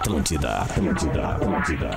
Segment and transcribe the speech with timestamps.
[0.00, 1.90] Atlântida, Atlântida, Atlântida.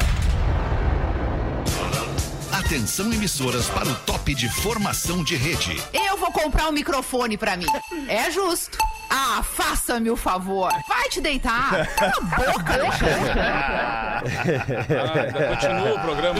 [2.51, 5.79] Atenção emissoras para o top de formação de rede.
[5.93, 7.67] Eu vou comprar um microfone pra mim.
[8.07, 8.77] É justo.
[9.09, 10.71] Ah, faça-me o favor.
[10.87, 11.87] Vai te deitar.
[11.95, 13.39] Cala a boca, Alexandre.
[13.39, 14.21] Ah,
[15.15, 16.39] ainda continua o programa.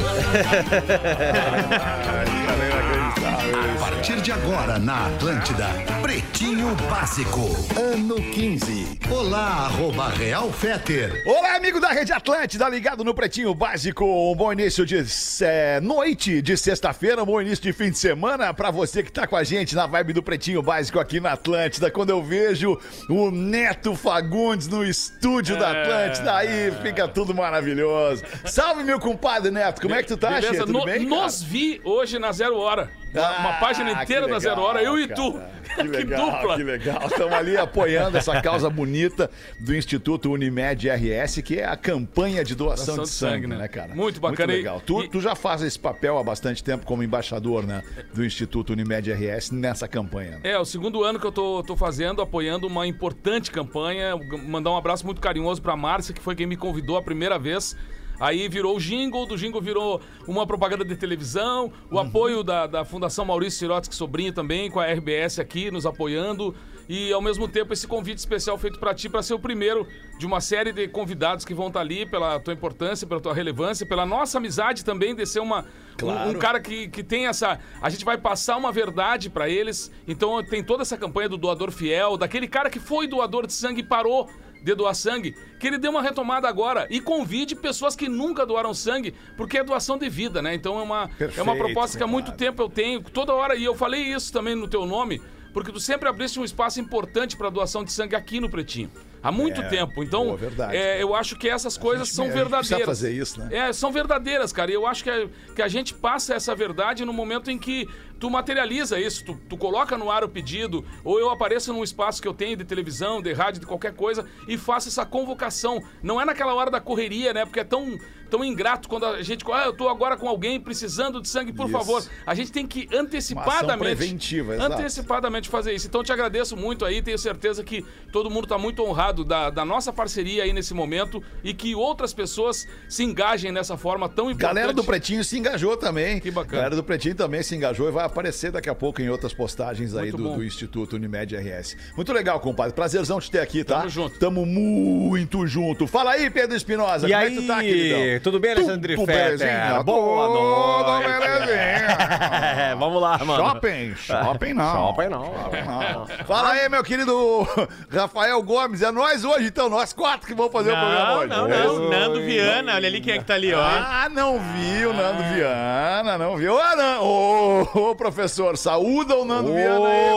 [3.76, 5.68] A partir de agora na Atlântida,
[6.12, 7.40] Pretinho Básico,
[7.80, 9.00] ano 15.
[9.10, 11.24] Olá, arroba Real Feter.
[11.26, 14.04] Olá, amigo da Rede Atlântida, ligado no Pretinho Básico.
[14.04, 15.06] Um bom início de
[15.42, 19.26] é, noite de sexta-feira, um bom início de fim de semana pra você que tá
[19.26, 21.90] com a gente na vibe do Pretinho Básico aqui na Atlântida.
[21.90, 28.22] Quando eu vejo o Neto Fagundes no estúdio da Atlântida, aí fica tudo maravilhoso.
[28.44, 30.66] Salve, meu compadre Neto, como é que tu tá, Beleza?
[30.66, 31.08] Tudo no- bem?
[31.08, 31.22] cara?
[31.22, 32.92] nos vi hoje na Zero Hora.
[33.14, 35.34] Uma, uma Ah, página inteira que da Zero legal, Hora, eu e tu.
[35.34, 35.62] cara.
[35.72, 36.56] Que, Que legal, dupla.
[36.58, 37.02] que legal.
[37.08, 39.30] Estamos ali apoiando essa causa bonita
[39.60, 43.58] do Instituto Unimed RS, que é a campanha de doação, Doação de sangue, sangue, né,
[43.58, 43.68] né?
[43.68, 43.94] cara?
[43.96, 44.48] Muito bacana.
[44.54, 44.82] Muito legal.
[44.82, 48.74] Tu, E- tu já faz esse papel há bastante tempo como embaixador, né, do Instituto
[48.74, 50.32] Unimed RS nessa campanha.
[50.32, 50.40] né?
[50.44, 54.16] É, o segundo ano que eu tô, tô fazendo, apoiando uma importante campanha.
[54.46, 57.76] Mandar um abraço muito carinhoso pra Márcia, que foi quem me convidou a primeira vez.
[58.22, 62.86] Aí virou o jingle, do jingle virou uma propaganda de televisão, o apoio da, da
[62.86, 66.56] Fundação Maurício Sirotsky Sobrinho também, com a RBS aqui nos apoiando.
[66.88, 69.88] E ao mesmo tempo esse convite especial feito pra ti pra ser o primeiro
[70.20, 73.86] de uma série de convidados que vão estar ali pela tua importância, pela tua relevância,
[73.86, 75.66] pela nossa amizade também, de ser uma,
[76.04, 77.60] um- um, cara que, que tem essa.
[77.82, 79.92] A gente vai passar uma verdade pra eles.
[80.08, 83.80] Então tem toda essa campanha do doador fiel, daquele cara que foi doador de sangue
[83.80, 84.30] e parou
[84.62, 88.74] de doar sangue, que ele dê uma retomada agora e convide pessoas que nunca doaram
[88.74, 90.54] sangue, porque é doação de vida, né?
[90.54, 93.56] Então é uma, é uma Perfeito, proposta que há muito tempo eu tenho, toda hora,
[93.56, 95.22] e eu falei isso também no teu nome,
[95.54, 98.90] porque tu sempre abriste um espaço importante para doação de sangue aqui no Pretinho.
[99.24, 100.04] Há muito É, tempo.
[100.04, 100.76] Então, boa, verdade.
[100.76, 102.86] é, eu acho que essas coisas gente- são verdadeiras.
[102.88, 103.50] fazer isso, né?
[103.52, 104.72] É, são verdadeiras, cara.
[104.72, 107.88] E eu acho que a, que a gente passa essa verdade no momento em que
[108.22, 112.22] tu materializa isso, tu, tu coloca no ar o pedido, ou eu apareço num espaço
[112.22, 115.84] que eu tenho de televisão, de rádio, de qualquer coisa, e faço essa convocação.
[116.04, 117.46] Não é naquela hora da correria, né?
[117.46, 117.98] Porque é tão,
[118.30, 119.44] tão ingrato quando a gente.
[119.52, 121.78] Ah, eu tô agora com alguém precisando de sangue, por Isso.
[121.78, 122.04] favor.
[122.24, 123.80] A gente tem que antecipadamente.
[123.80, 124.74] preventiva, exato.
[124.74, 125.88] antecipadamente fazer isso.
[125.88, 129.66] Então te agradeço muito aí, tenho certeza que todo mundo tá muito honrado da, da
[129.66, 134.56] nossa parceria aí nesse momento e que outras pessoas se engajem nessa forma tão importante.
[134.56, 136.20] Galera do Pretinho se engajou também.
[136.20, 136.58] Que bacana.
[136.58, 139.96] Galera do Pretinho também se engajou e vai aparecer daqui a pouco em outras postagens
[139.96, 141.76] aí do, do Instituto Unimed RS.
[141.96, 142.74] Muito legal, compadre.
[142.74, 143.80] Prazerzão te ter aqui, tá?
[143.80, 144.20] Tamo junto.
[144.20, 145.88] Tamo muito junto.
[145.88, 147.08] Fala aí, Pedro Espinosa.
[147.08, 148.20] E como aí, é que tu tá, queridão?
[148.24, 149.38] tudo bem, Alexandre Tudo Fetter?
[149.38, 149.84] belezinha?
[149.84, 151.08] Boa Tudo noite.
[151.20, 152.76] belezinha.
[152.78, 153.44] Vamos lá, mano.
[153.46, 154.74] Shopping, shopping não.
[154.74, 155.22] Shopping não.
[155.66, 156.26] Não.
[156.26, 157.48] Fala aí, meu querido
[157.92, 158.82] Rafael Gomes.
[158.82, 161.28] É nós hoje, então, nós quatro que vamos fazer o programa Não, hoje.
[161.30, 161.48] não,
[161.80, 161.90] não.
[161.90, 163.62] Nando Viana, olha ali quem é que tá ali, ó.
[163.62, 166.60] Ah, não vi o Nando Viana, não viu?
[166.60, 167.04] Ah, não.
[167.04, 167.62] Ô,
[167.92, 170.12] ô, professor, saúda o Nando Viana aí,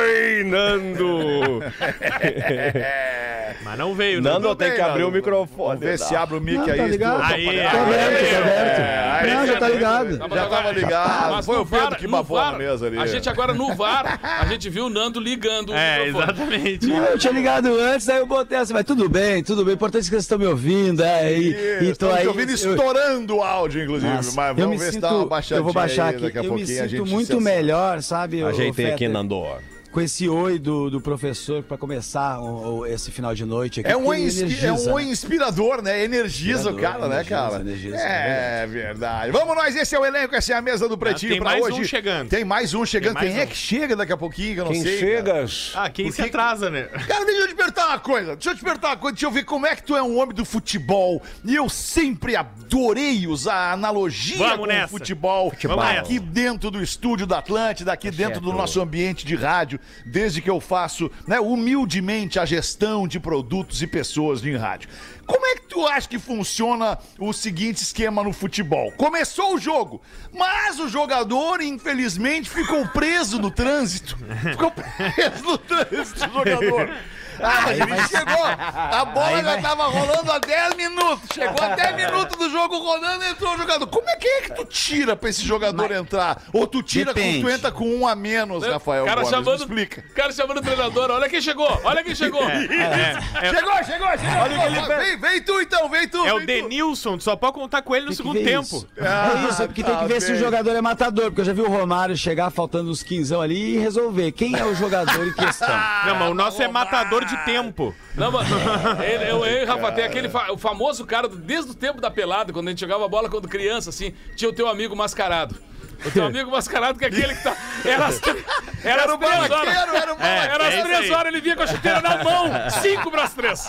[0.00, 1.60] Oi, Nando.
[3.68, 4.30] Mas não veio, né?
[4.30, 5.12] Nando, tem que abrir Nando.
[5.12, 5.68] o microfone.
[5.78, 6.76] Vamos ver se abre o mic Não, aí.
[6.78, 7.22] tá ligado.
[7.22, 8.80] Aí, Tá aí, aberto, tá aberto.
[8.80, 10.16] É, Não, já tá ligado.
[10.16, 11.32] Já tava ligado.
[11.34, 12.98] Mas Foi o Pedro que babou na mesa ali.
[12.98, 16.86] A gente agora no VAR, a gente viu o Nando ligando É, exatamente.
[16.86, 19.74] Não, eu tinha ligado antes, aí eu botei assim, mas tudo bem, tudo bem.
[19.74, 22.26] Importante que vocês estão me ouvindo, é, e, e tô aí.
[22.26, 24.10] ouvindo estourando o áudio, inclusive.
[24.12, 26.22] Mas eu vamos me ver se sinto, dá uma baixadinha eu vou baixar aqui.
[26.22, 28.42] daqui a Eu me sinto muito melhor, sabe?
[28.42, 29.44] Ajeitei aqui, Nando.
[29.90, 33.88] Com esse oi do, do professor pra começar o- o- esse final de noite aqui.
[33.90, 35.10] É um, porque oi é energiza, um oi né?
[35.10, 36.04] inspirador, né?
[36.04, 37.60] Energiza o cara, né, energiza, cara?
[37.60, 39.32] energiza, é, verdade.
[39.32, 41.64] Vamos nós, esse é o elenco, essa é a mesa do Pretinho tem pra mais
[41.64, 41.80] hoje.
[41.80, 42.28] um chegando.
[42.28, 43.14] Tem mais um chegando.
[43.18, 43.48] Tem mais Quem é um.
[43.48, 44.98] que chega daqui a pouquinho, que eu não Quem sei.
[44.98, 45.32] chega?
[45.32, 45.46] Cara.
[45.74, 46.82] Ah, quem Por se atrasa, né?
[46.82, 48.34] Cara, deixa eu te perguntar uma coisa.
[48.36, 49.14] Deixa eu te perguntar uma coisa.
[49.14, 51.22] Deixa eu ver como é que tu é um homem do futebol.
[51.42, 54.88] E eu sempre adorei usar a analogia Vamos com o nessa.
[54.88, 55.52] futebol.
[55.64, 60.40] Vamos aqui dentro do estúdio da Atlântida, aqui dentro do nosso ambiente de rádio, desde
[60.40, 64.88] que eu faço, né, humildemente a gestão de produtos e pessoas em rádio.
[65.26, 68.90] Como é que tu acha que funciona o seguinte esquema no futebol?
[68.92, 70.00] Começou o jogo,
[70.32, 74.16] mas o jogador, infelizmente, ficou preso no trânsito.
[74.42, 76.90] Ficou preso no trânsito, o jogador.
[77.42, 78.44] Ah, mas ele chegou.
[78.44, 81.28] A bola já tava rolando há 10 minutos.
[81.34, 83.86] Chegou a 10 minutos do jogo rolando e entrou o jogador.
[83.86, 86.42] Como é que é que tu tira pra esse jogador entrar?
[86.52, 87.40] Ou tu tira quando Depende.
[87.42, 89.30] tu entra com um a menos, Rafael cara Gomes?
[89.38, 90.02] Me chamando, explica.
[90.14, 92.42] cara chamando o treinador, olha quem chegou, olha quem chegou.
[92.48, 94.98] Chegou, chegou, chegou.
[94.98, 96.24] Vem, vem tu então, vem tu.
[96.24, 96.68] É o vem tu.
[96.68, 98.62] Denilson, tu só pode contar com ele no Tem segundo ver tempo.
[98.62, 98.88] isso.
[99.00, 100.42] Ah, é isso, é porque tá tem que ver se o bem.
[100.44, 103.78] jogador é matador, porque eu já vi o Romário chegar faltando uns quinzão ali e
[103.78, 105.68] resolver quem é o jogador em questão.
[106.06, 107.94] Não, mas o nosso é matador de tempo.
[108.14, 108.48] Não, mas
[109.04, 112.10] ele, eu, eu e Rafa, tem aquele fa- o famoso cara desde o tempo da
[112.10, 115.56] pelada, quando a gente jogava bola quando criança, assim, tinha o teu amigo mascarado.
[116.04, 117.56] O teu amigo mascarado que é aquele que tá.
[117.84, 118.44] Era as, tre-
[118.84, 119.74] era as três horas.
[119.74, 122.22] Era o É, era é as isso três horas, ele vinha com a chuteira na
[122.22, 122.46] mão.
[122.82, 123.66] Cinco pras três.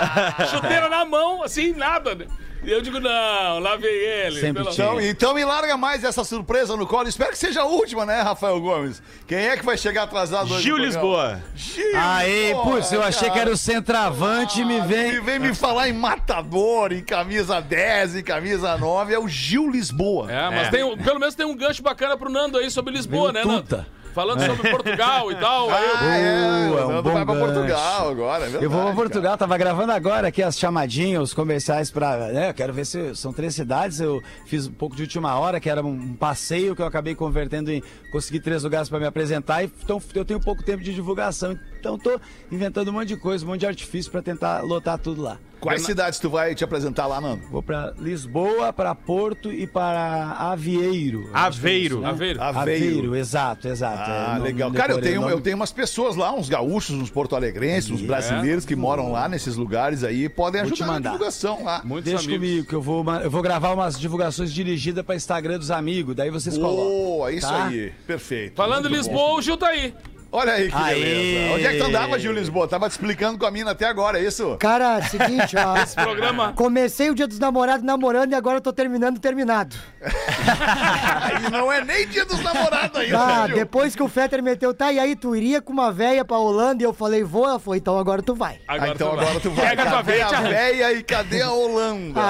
[0.52, 2.28] Chuteira na mão, assim, nada.
[2.64, 4.40] Eu digo, não, lá vem ele.
[4.40, 7.08] Sempre pelo Então, então me larga mais essa surpresa no colo.
[7.08, 9.02] Espero que seja a última, né, Rafael Gomes?
[9.28, 10.64] Quem é que vai chegar atrasado hoje?
[10.64, 10.78] Gil?
[10.78, 11.42] Lisboa.
[11.56, 15.14] Gil Aí, putz, eu achei que era o centroavante e me Ah, vem.
[15.14, 19.14] Me vem me falar em matador, em camisa 10, em camisa 9.
[19.14, 20.32] É o Gil Lisboa.
[20.32, 23.32] É, mas tem um- pelo menos tem um gancho bacana pro Nando aí sobre Lisboa,
[23.32, 23.86] Veio né, Nando?
[24.14, 25.70] Falando sobre Portugal e tal.
[25.70, 26.70] aí eu- Ah, é.
[26.70, 27.54] Boa, o um bom vai pra gancho.
[27.54, 28.38] Portugal agora.
[28.38, 28.96] é verdade, Eu vou pra cara.
[29.02, 32.18] Portugal, tava gravando agora aqui as chamadinhas, os comerciais pra.
[32.30, 33.16] Né, eu quero ver se.
[33.16, 36.82] São três cidades, eu fiz um pouco de última hora, que era um, passeio que
[36.82, 39.64] eu acabei convertendo em conseguir três lugares pra me apresentar.
[39.64, 41.58] e Então eu tenho pouco tempo de divulgação.
[41.80, 42.20] Então tô
[42.52, 45.38] inventando um monte de coisa, um monte de artifício pra tentar lotar tudo lá.
[45.60, 47.48] Quais cidades tu vai te apresentar lá, Nando?
[47.50, 51.22] Vou pra Lisboa, pra Porto e para que é Aveiro.
[51.22, 52.10] isso, né?
[52.10, 52.42] Aveiro.
[52.42, 54.04] Aveiro, exato, exato.
[54.10, 54.72] Ah, É, legal.
[54.72, 58.76] Cara, eu tenho, eu tenho umas pessoas lá, uns gaúchos, uns porto-alegrenses, uns brasileiros que
[58.76, 61.12] moram lá nesses lugares aí, podem Vou te ajudar na mandar.
[61.12, 61.82] divulgação lá.
[61.84, 62.48] Muitos Deixa amigos.
[62.50, 66.30] comigo, que eu vou, eu vou gravar umas divulgações dirigidas para Instagram dos amigos, daí
[66.30, 66.86] vocês colocam.
[66.86, 67.66] Boa, isso tá?
[67.68, 67.92] aí.
[68.08, 68.56] Perfeito.
[68.56, 69.12] Falando em Muito bom.
[69.14, 69.94] Lisboa, o Gil tá aí.
[70.32, 70.94] Olha aí que Aê.
[70.96, 71.54] beleza.
[71.56, 72.68] Onde é que tu andava, Gil Lisboa?
[72.68, 74.58] Tava te explicando com a mina até agora, é isso?
[74.60, 75.74] Cara, seguinte, ó.
[76.04, 76.54] Programa.
[76.54, 79.76] Comecei o dia dos namorados namorando e agora eu tô terminando terminado.
[81.48, 84.72] e não é nem dia dos namorados ainda, Ah, né, depois que o Fetter meteu,
[84.74, 87.60] tá, e aí tu iria com uma véia pra Holanda e eu falei, vou, ela
[87.60, 88.60] foi, então agora tu vai.
[88.68, 89.26] Ah, então tu vai.
[89.26, 89.70] agora tu vai.
[89.70, 92.22] Pega a tua veia, a véia e cadê a Holanda?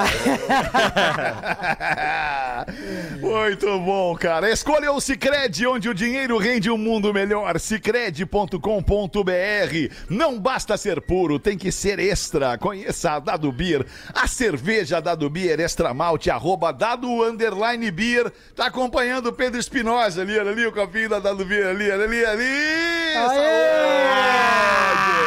[3.20, 4.50] Muito bom, cara.
[4.50, 7.58] Escolha o Cicred, onde o dinheiro rende um mundo melhor.
[7.90, 9.94] Cicred.com.br.
[10.08, 12.56] Não basta ser puro, tem que ser extra.
[12.56, 13.84] Conheça a Dado Beer,
[14.14, 18.32] a cerveja Dado Beer, extra malte, arroba Dado Underline Beer.
[18.54, 22.04] Tá acompanhando o Pedro Espinosa ali, olha ali, o copinho da Dado Beer ali, olha
[22.04, 23.12] ali, ali.
[23.14, 25.19] Saúde!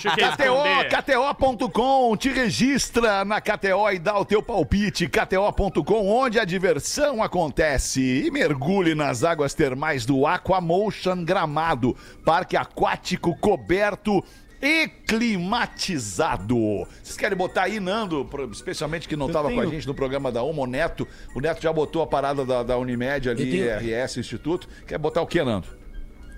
[0.00, 1.36] Que é KTO.
[1.38, 5.08] KTO.com, te registra na KTO e dá o teu palpite.
[5.08, 8.00] KTO.com, onde a diversão acontece.
[8.26, 14.22] E mergulhe nas águas termais do Aquamotion Gramado, parque aquático coberto
[14.60, 16.56] e climatizado.
[17.02, 20.32] Vocês querem botar aí, Nando, especialmente que não estava com a tenho- gente no programa
[20.32, 21.06] da Uma, o Neto.
[21.34, 24.68] O Neto já botou a parada da, da Unimed ali, tenho- RS Instituto.
[24.86, 25.77] Quer botar o que, Nando?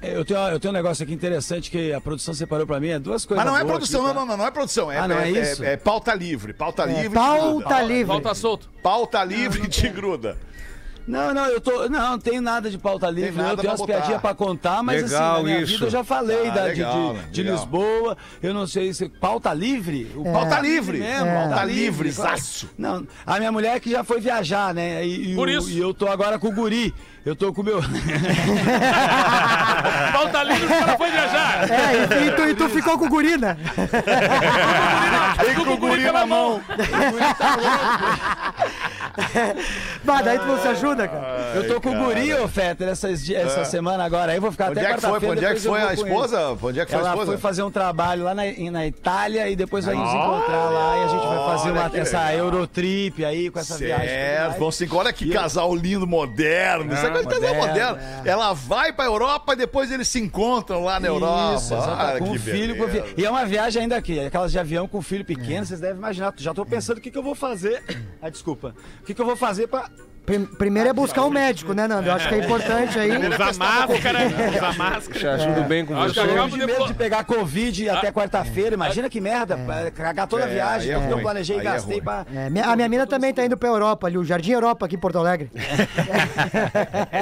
[0.03, 2.89] É, Eu tenho, eu tenho um negócio aqui interessante que a produção separou pra mim,
[2.89, 3.45] é duas coisas.
[3.45, 4.21] Mas não é produção, aqui, não, tá?
[4.21, 4.91] não, não, não é produção.
[4.91, 5.63] É, Ah, não é isso?
[5.63, 6.53] é pauta livre.
[6.55, 7.09] Pauta livre.
[7.11, 8.05] te pauta livre.
[8.05, 8.71] Volta solto.
[8.83, 10.37] Pauta livre te gruda.
[11.07, 11.89] Não, não, eu tô.
[11.89, 13.51] Não, não tenho nada de pauta livre, não.
[13.51, 15.73] Eu tenho umas piadinhas pra contar, mas Legal assim, na minha isso.
[15.73, 17.57] vida eu já falei Ah, da, de- legal, de, de Legal.
[17.59, 18.17] Lisboa.
[18.43, 19.09] Eu não sei se.
[19.09, 20.13] Pauta livre?
[20.15, 20.99] O Pauta livre.
[20.99, 21.35] mesmo, É.
[21.35, 21.85] pauta Pauta livre.
[21.85, 22.71] livre, zaço.
[22.79, 25.05] Não, a minha mulher que já foi viajar, né?
[25.05, 25.71] E, e Por o- isso.
[25.71, 26.95] E eu tô agora com o guri.
[27.25, 27.83] Eu tô com o meu.
[30.13, 31.71] Falta livre, o cara foi viajar.
[31.71, 33.59] É, e, e tu, e tu ficou com o guri, né?
[35.47, 36.63] E com o guri na mão.
[40.05, 41.53] Mas daí tu não se ajuda, cara.
[41.55, 44.33] eu tô com o guri, ô Fetter, essas, di- essa semana agora.
[44.33, 45.11] Aí eu vou ficar Onde até é que foi?
[45.11, 45.35] quarta-feira.
[45.37, 46.57] Onde é que foi a esposa?
[46.63, 47.27] Onde é que foi a Ela esposa?
[47.33, 51.05] foi fazer um trabalho lá na, na Itália e depois vai nos encontrar lá e
[51.05, 52.45] a gente vai fazer uma, essa legal.
[52.47, 54.09] Eurotrip aí com essa viagem.
[54.09, 54.59] Certo, mais.
[54.59, 56.93] vamos se Olha que E casal lindo, moderno.
[56.93, 58.23] Isso é coisa de casal moderno, moderno.
[58.29, 61.55] Ela vai pra Europa e depois eles se encontram lá na Europa.
[61.57, 63.05] Isso, exato, Ah, com que o filho, com o filho.
[63.17, 66.33] E é uma viagem ainda aqui, aquelas de avião com filho pequeno, vocês devem imaginar.
[66.37, 67.83] Já tô pensando o que, que eu vou fazer.
[68.21, 68.75] Ah, desculpa.
[69.03, 69.91] O que, que eu vou fazer pra.
[70.27, 72.09] Prim- Primeiro é buscar um médico, né, Nando?
[72.09, 73.11] Eu acho que é importante aí.
[73.11, 74.19] Usa máscara,
[74.51, 75.19] usa máscara.
[75.19, 76.39] Te ajudo bem com Acho que você.
[76.39, 78.75] Eu de medo de pegar Covid até quarta-feira.
[78.75, 79.57] Imagina que merda.
[79.57, 80.93] pra Cagar toda a É, viagem.
[80.93, 82.25] é eu planejei e é gastei pra.
[82.35, 84.99] É, a minha mina também tá indo pra Europa ali, o Jardim Europa aqui em
[84.99, 85.51] Porto Alegre.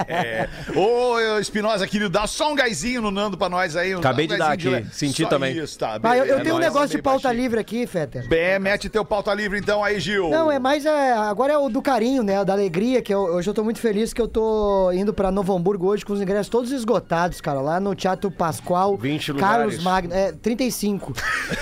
[0.08, 0.48] É.
[0.74, 3.94] Ô, Espinosa, querido, dá só um gásinho no Nando pra nós aí.
[3.94, 5.56] um- Acabei um de dar aqui, senti Só também.
[5.56, 7.42] Isso, tá, eu, tenho um É negócio de pauta baixinho.
[7.42, 8.28] livre aqui, Fetter.
[8.28, 10.28] Bem, mete teu pauta livre então aí, Gil.
[10.30, 12.44] Não, é mais é, agora é o do carinho, né?
[12.44, 15.54] Da alegria, que eu, hoje eu tô muito feliz que eu tô indo pra Novo
[15.54, 18.96] Hamburgo hoje com os ingressos todos esgotados, cara, lá no Teatro Pascoal.
[18.96, 19.82] 20 Carlos lugares.
[19.82, 21.12] Magno, é, 35.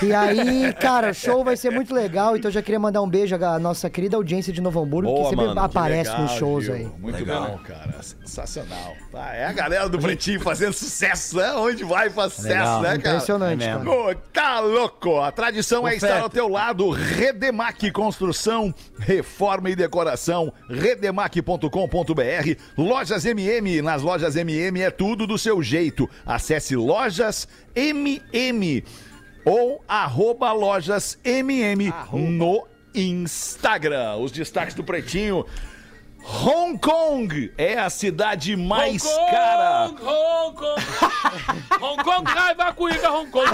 [0.01, 3.09] E aí, cara, o show vai ser muito legal, então eu já queria mandar um
[3.09, 6.21] beijo à nossa querida audiência de Novo Hamburgo, Boa, que sempre mano, que aparece Legal,
[6.23, 6.73] nos shows Gil.
[6.75, 6.87] aí.
[6.99, 7.95] Muito bom, cara.
[8.01, 8.93] Sensacional.
[9.11, 11.53] Tá, é a galera do Pretinho fazendo sucesso, né?
[11.53, 12.81] Onde vai faz sucesso, Legal.
[12.81, 13.15] né, cara?
[13.15, 13.89] Impressionante, É cara.
[13.89, 15.19] Ô, tá louco!
[15.19, 16.89] A tradição é Ô, estar ao teu lado.
[16.91, 20.51] Redemac Construção, Reforma e Decoração.
[21.17, 22.61] Redemac.com.br.
[22.77, 23.81] Lojas MM.
[23.81, 26.09] Nas lojas MM é tudo do seu jeito.
[26.25, 28.83] Acesse lojas MM.
[29.43, 34.17] ou arroba lojas MM no Instagram.
[34.17, 35.45] Os destaques do Pretinho.
[36.29, 39.85] Hong Kong é a cidade mais Hong Kong, cara.
[39.87, 39.95] Hong
[40.55, 40.81] Kong.
[41.79, 43.47] Hong Kong, raiva cuica, Hong Kong.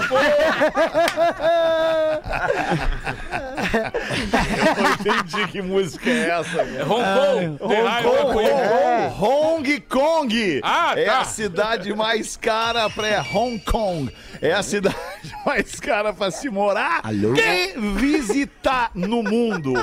[4.76, 6.62] Eu não entendi que música é essa.
[6.62, 7.58] É Hong Kong.
[7.84, 8.32] raiva Hong.
[8.32, 11.20] Kong, Hong Kong Ah, é tá.
[11.20, 14.12] a cidade mais cara para Hong Kong.
[14.42, 14.96] É a cidade
[15.46, 19.74] mais cara para se morar e visitar no mundo.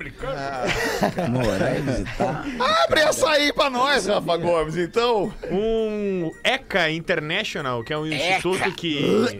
[0.00, 1.30] Tá brincando?
[1.30, 2.44] Morar e visitar.
[2.84, 5.32] Abre essa aí pra nós, Rafa Gomes, então.
[5.50, 9.38] Um ECA International, que é um instituto que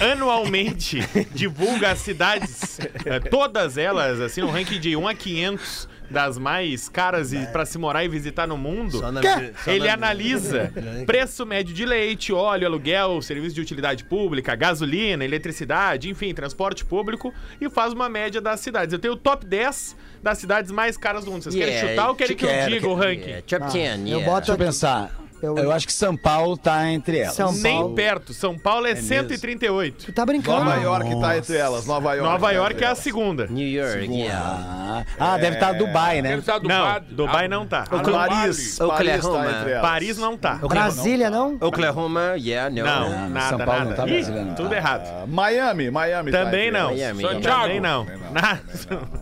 [0.00, 0.98] anualmente
[1.32, 6.88] divulga as cidades, eh, todas elas, assim, um ranking de 1 a 500 das mais
[6.88, 8.98] caras e para se morar e visitar no mundo.
[8.98, 10.70] Só na- só Ele na- analisa
[11.06, 17.32] preço médio de leite, óleo, aluguel, serviço de utilidade pública, gasolina, eletricidade, enfim, transporte público
[17.60, 18.92] e faz uma média das cidades.
[18.92, 21.42] Eu tenho o top 10 das cidades mais caras do mundo.
[21.42, 23.20] Vocês querem Yeah, chutar ou querem que eu diga o ranking?
[23.22, 24.24] yeah, Top 10, Eu yeah.
[24.26, 24.64] boto eu aqui.
[24.64, 25.21] pensar.
[25.42, 27.34] Eu- Eu, acho que São Paulo tá entre elas.
[27.34, 27.94] São Nem Paulo.
[27.94, 28.32] perto.
[28.32, 29.08] São Paulo é, mesmo?
[29.08, 30.06] 138.
[30.06, 30.64] Tu tá brincando?
[30.64, 32.30] Nova York tá entre elas, Nova York.
[32.32, 33.46] Nova tá York é a segunda.
[33.48, 35.04] New York, yeah.
[35.18, 36.34] Ah, ah, deve estar Dubai, né?
[36.34, 37.84] Ele tá do Não, Dubai Ah, não tá.
[37.90, 38.96] Ah, Paris, Oklahoma.
[38.96, 39.82] Paris tá entre elas.
[39.82, 40.54] Paris não tá.
[40.54, 41.56] Brasília, não?
[41.60, 42.84] Oklahoma, yeah, no.
[42.84, 43.96] Não, Não, nada, São Paulo não nada.
[43.96, 44.54] tá, Ih, Brasília não.
[44.54, 44.76] tudo Ah.
[44.76, 45.28] errado.
[45.28, 46.90] Miami, Miami tá Também não.
[46.90, 47.62] Miami, Santiago.
[47.62, 48.06] Também não.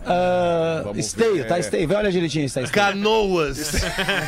[0.05, 1.87] Ah, Esteio, tá Esteio.
[1.87, 2.85] Vai olhar direitinho, está Esteio.
[2.85, 3.73] Canoas.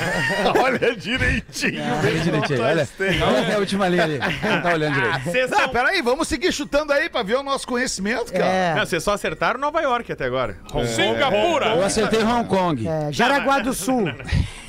[0.64, 1.83] Olha direitinho.
[2.04, 2.88] Olha direitinho, olha.
[3.25, 4.20] Olha a última linha ali.
[4.20, 5.20] Não tá olhando direito.
[5.25, 5.70] Vocês Tá, são...
[5.70, 8.46] peraí, vamos seguir chutando aí pra ver o nosso conhecimento, cara.
[8.46, 8.75] É.
[8.75, 10.58] Não, vocês só acertaram Nova York até agora.
[10.96, 11.68] Singapura.
[11.68, 12.88] Eu acertei Hong Kong.
[12.88, 14.06] É, Jaraguá do Sul.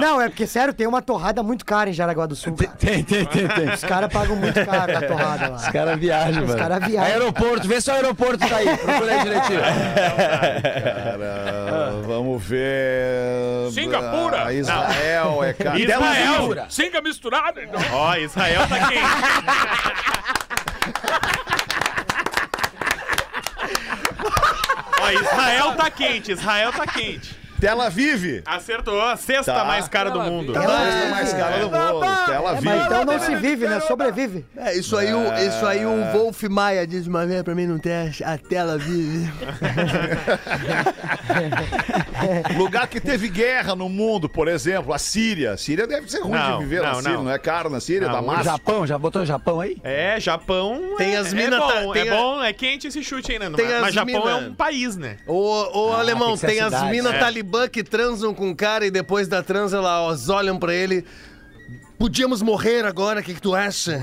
[0.00, 2.54] Não, é porque, sério, tem uma torrada muito cara em Jaraguá do Sul.
[2.56, 2.72] cara.
[2.72, 3.68] Tem, tem, tem, tem.
[3.70, 5.56] Os caras pagam muito caro a torrada lá.
[5.56, 6.58] Os caras viajam, mano.
[6.58, 7.12] caras viajam.
[7.12, 8.76] Aeroporto, vê se o aeroporto tá aí.
[8.76, 9.60] Procura aí direitinho.
[11.02, 13.70] Cara, vamos ver.
[13.72, 14.46] Singapura.
[14.46, 15.78] Ah, Israel é cara.
[15.78, 16.66] Israel.
[16.68, 17.62] Singa misturada.
[17.62, 17.80] então.
[17.92, 19.02] Ó, Israel tá quente.
[25.00, 27.41] Ó, Israel tá quente, Israel tá quente.
[27.62, 28.42] Tel Aviv.
[28.44, 29.64] Acertou, a sexta Tá.
[29.64, 30.52] mais cara do mundo.
[30.52, 32.00] Tel Aviv é mais cara do mundo.
[32.26, 32.64] Tel É, Aviv.
[32.64, 33.78] mas então não se vive, né?
[33.78, 34.44] Sobrevive.
[34.56, 37.78] É, isso aí, o, isso aí o Wolf Maia diz uma vez pra mim, não
[37.78, 39.30] tem a, a tela vive.
[42.56, 45.56] Lugar que teve guerra no mundo, por exemplo, a Síria.
[45.56, 47.24] Síria deve ser ruim Não, de viver na não, Síria, não.
[47.24, 48.44] não é caro na Síria, Não, Damasco.
[48.44, 49.76] Japão, já botou Japão aí?
[49.84, 50.94] É, Japão.
[50.98, 53.30] Tem é, as é mina bom, tá- tem é a- bom, é quente esse chute
[53.32, 53.56] aí, Nando.
[53.56, 55.16] Tem Mas, as mas Japão é mina- um país, né?
[55.26, 56.90] Ô, ô Ah, alemão, tem que ser tem as cidade.
[56.90, 57.18] minas É.
[57.18, 61.04] talibã que transam com o cara e depois da transa elas olham pra ele.
[61.98, 64.00] Podíamos morrer agora, o que, que tu acha?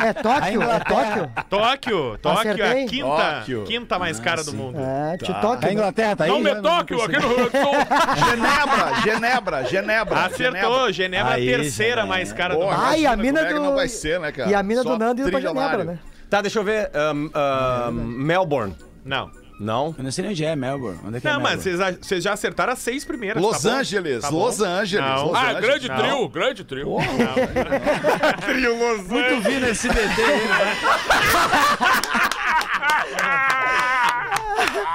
[0.00, 0.62] É Tóquio?
[0.62, 1.30] É Tóquio?
[1.50, 2.84] Tóquio, Tóquio é Acertei?
[2.84, 3.64] a quinta, Tóquio.
[3.64, 4.78] quinta mais cara do mundo.
[4.80, 5.70] É, A Tóquio.
[5.72, 6.30] Inglaterra tá aí?
[6.30, 6.60] Não me né?
[6.60, 8.26] toque, aqui no Rio Grande do Sul.
[8.30, 10.20] Genebra, Genebra, Genebra.
[10.24, 12.06] Acertou, Genebra é a Aí, terceira Genebra.
[12.06, 12.86] mais cara do Porra, mundo.
[12.86, 14.50] Ai, a imagina mina como é que do- não vai ser, né, cara?
[14.50, 15.70] E a mina Só do Nando indo pra trilionário.
[15.80, 15.98] Genebra, né?
[16.30, 16.90] Tá, deixa eu ver.
[16.94, 18.74] ahn, ahn, Melbourne.
[19.04, 19.30] Não.
[19.58, 19.94] Não?
[19.96, 20.98] Eu não sei nem onde é, Melbourne.
[21.04, 21.78] Onde é que é Não, mas Melbourne?
[21.78, 23.40] vocês, a- vocês já acertaram as seis primeiras.
[23.42, 23.76] Los tá bom?
[23.76, 24.38] Angeles, Tá bom.
[24.44, 25.06] Los Angeles.
[25.06, 25.26] Não.
[25.26, 25.60] Los Ah, Angeles.
[25.64, 25.96] grande Não.
[25.96, 26.96] trio, grande trio.
[28.44, 30.76] Trio Los Muito vi no SBT aí, né?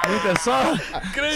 [0.08, 0.62] Muita só,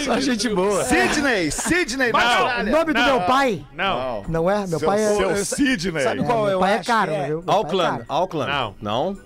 [0.03, 0.83] só gente boa.
[0.83, 2.71] Sydney, Sydney, na O Austrália.
[2.71, 3.65] nome do meu pai?
[3.73, 4.67] Não, Não é?
[4.67, 5.15] Meu Seu, pai é.
[5.15, 6.03] seu Sydney.
[6.03, 7.25] Sabe qual Meu eu pai é caro, é?
[7.27, 7.35] viu?
[7.37, 7.91] Meu pai é Auckland.
[7.99, 8.05] caro.
[8.09, 8.51] Auckland.
[8.51, 8.75] Não.
[8.81, 9.17] Não?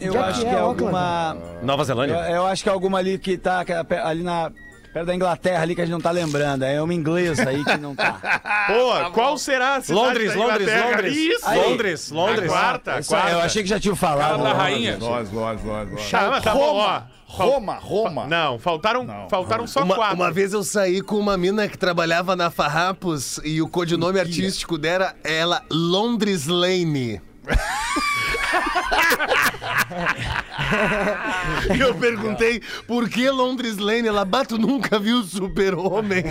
[0.00, 1.36] Eu acho que que é é alguma...
[1.62, 2.14] Nova Eu, Zelândia?
[2.30, 4.50] eu acho que é alguma ali que tá é ali na...
[4.92, 6.64] Perto da Inglaterra ali que a gente não tá lembrando.
[6.64, 8.12] É uma inglesa aí que não tá.
[8.66, 10.68] Pô, qual será a cidade Londres, da Londres?
[10.72, 11.16] Londres.
[11.16, 11.54] Isso!
[11.54, 12.50] Londres, Londres.
[12.50, 13.36] A quarta, a Isso aí, quarta.
[13.36, 14.38] eu achei que já tinha falado.
[14.38, 14.96] Cara da rainha.
[14.96, 16.10] Nós, nós, nós, nós.
[16.10, 17.02] Tá, mas tá bom, ó.
[17.26, 18.26] Roma, Roma, Roma.
[18.26, 20.16] Não, faltaram, faltaram só Uma, quatro.
[20.16, 24.78] uma vez eu saí com uma mina que trabalhava na Farrapos e o codinome artístico
[24.78, 27.20] dela era Londres Lane.
[31.74, 34.08] E eu perguntei por que Londres Lane?
[34.08, 36.24] Ela bato nunca viu Super-Homem.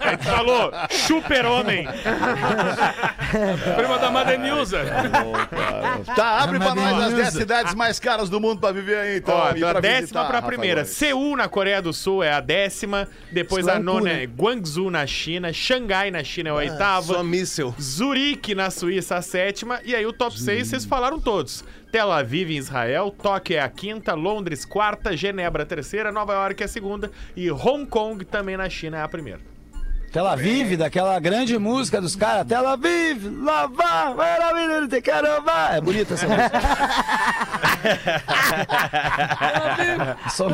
[0.00, 1.86] Aí tu falou, super-homem.
[3.76, 4.80] Prima da Madenilza.
[6.16, 7.16] Tá, abre pra nós as Maravilhoso.
[7.16, 9.34] 10 cidades mais caras do mundo pra viver aí, então.
[9.34, 10.84] Ó, da décima visitar, pra primeira.
[10.84, 13.08] Seul, na Coreia do Sul, é a décima.
[13.30, 15.52] Depois a Suancu, nona é Guangzhou, na China.
[15.52, 17.14] Xangai, na China, é a oitava.
[17.14, 17.74] Só míssel.
[17.80, 19.80] Zurique, na Suíça, a sétima.
[19.84, 21.39] E aí o top 6, vocês falaram todos.
[21.90, 23.10] Tel Aviv, em Israel.
[23.10, 24.14] Tóquio é a quinta.
[24.14, 25.16] Londres, quarta.
[25.16, 26.12] Genebra, terceira.
[26.12, 27.10] Nova York, é a segunda.
[27.36, 29.49] E Hong Kong, também na China, é a primeira.
[30.12, 32.44] Tel Aviv, daquela grande música dos caras.
[32.46, 34.80] Tel Aviv, lá vai, vai lá, menino.
[34.80, 35.68] scooter, caramba!
[35.76, 36.60] É bonita essa música.
[40.30, 40.48] só,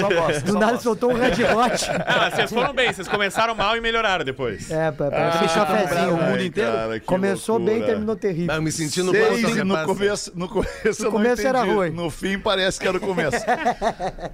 [0.00, 0.44] só gosto.
[0.44, 1.90] Do só nada soltou um Red Hot.
[2.06, 4.68] Ah, vocês foram bem, vocês começaram mal e melhoraram depois.
[4.70, 6.14] É, pra, pra Ah, aquele cafezinho.
[6.14, 6.72] o mundo inteiro.
[6.72, 7.86] cara, Começou bem e loucura.
[7.92, 8.52] terminou terrível.
[8.52, 11.90] Ah, eu me senti no no começo, no começo eu não começo era ruim.
[11.90, 13.44] No fim parece que era o começo.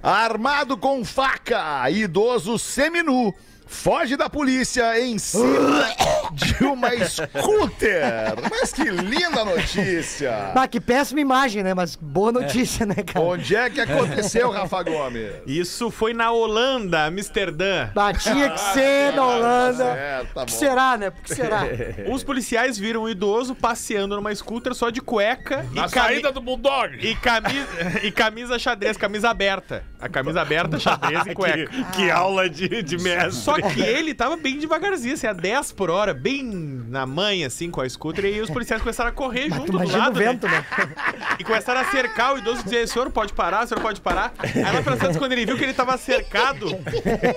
[0.01, 3.33] Armado com faca, idoso seminu.
[3.65, 5.85] Foge da polícia em cima
[6.33, 8.33] de uma scooter.
[8.49, 10.51] Mas que linda notícia.
[10.55, 11.73] Ah, que péssima imagem, né?
[11.73, 13.25] Mas boa notícia, né, cara?
[13.25, 15.31] Onde é que aconteceu, Rafa Gomes?
[15.47, 17.89] Isso foi na Holanda, Amsterdã.
[17.95, 19.83] Ah, tinha que ser na Holanda.
[19.93, 20.59] certo, tá Por que bom.
[20.59, 21.09] será, né?
[21.09, 21.61] Por que será?
[22.11, 26.31] Os policiais viram um idoso passeando numa scooter só de cueca e, Na cami- saída
[26.31, 26.97] do Bulldog.
[27.05, 27.67] e camisa,
[28.03, 29.83] e camisa xadrez, camisa aberta.
[29.99, 31.69] A camisa aberta, xadrez e cueca.
[31.93, 33.31] Que aula de, de mestre.
[33.33, 37.69] Só que ele tava bem devagarzinho, assim, a 10 por hora, bem na manha, assim,
[37.69, 38.25] com a scooter.
[38.25, 40.25] E aí os policiais começaram a correr junto do Imagina o lado, né?
[40.25, 40.65] vento, né?
[41.39, 44.33] E começaram a cercar o idoso e dizer, senhor pode parar, senhor pode parar.
[44.39, 46.67] Aí lá pra Santos, quando ele viu que ele tava cercado,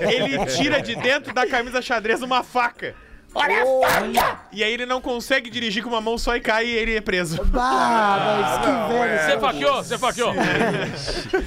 [0.00, 2.94] ele tira de dentro da camisa xadrez uma faca.
[3.36, 4.40] Olha a faca!
[4.50, 7.02] E aí ele não consegue dirigir com uma mão só e cai e ele é
[7.02, 7.38] preso.
[7.54, 9.20] Ah, mas que velho.
[9.20, 10.34] Você faqueou, você faqueou.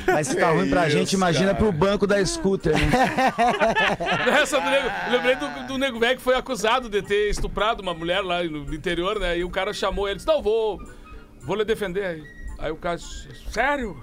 [0.05, 3.33] Mas se tá ruim pra gente, imagina pro banco da scooter, né?
[4.39, 7.93] Essa do nego, lembrei do, do nego velho que foi acusado de ter estuprado uma
[7.95, 9.39] mulher lá no interior, né?
[9.39, 10.79] E o cara chamou ele, disse, não, vou,
[11.41, 12.39] vou lhe defender aí.
[12.59, 13.99] Aí o cara disse, sério?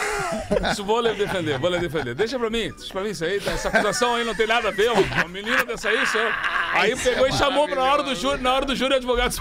[0.70, 2.14] Isso vou lhe defender, vou lhe defender.
[2.14, 3.50] Deixa pra mim, deixa pra mim isso aí, tá?
[3.50, 6.32] essa acusação aí não tem nada a ver, uma menina dessa aí, senhor.
[6.72, 9.34] Aí pegou e chamou pra hora do júri, na hora do júri, o advogado,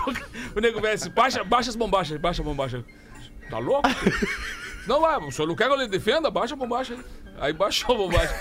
[0.56, 2.84] o nego velho disse, baixa, baixa as bombachas, baixa a bombacha.
[3.50, 3.88] Tá louco?
[4.88, 6.32] Não vai, o senhor não quer que eu lhe defenda?
[6.32, 7.00] Baixa a bombacha aí.
[7.40, 8.36] Aí baixou a bombacha.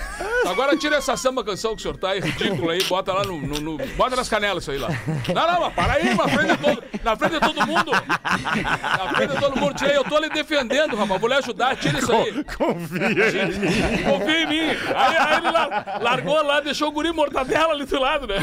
[0.47, 3.39] Agora tira essa samba canção que o senhor tá aí, ridícula aí, bota lá no,
[3.41, 4.89] no- no- Bota nas canelas isso aí lá.
[5.35, 7.91] Não, não, mas para aí, na frente de todo, na frente de todo mundo.
[7.93, 11.21] Na frente de todo mundo, tira aí, eu tô lhe defendendo, rapaz.
[11.21, 12.43] Vou lhe ajudar, tira isso aí.
[12.45, 14.11] Confia.
[14.11, 14.71] Confia em mim.
[14.95, 18.37] Aí, aí ele lar- largou lá, deixou o guri mortadela ali do lado, né?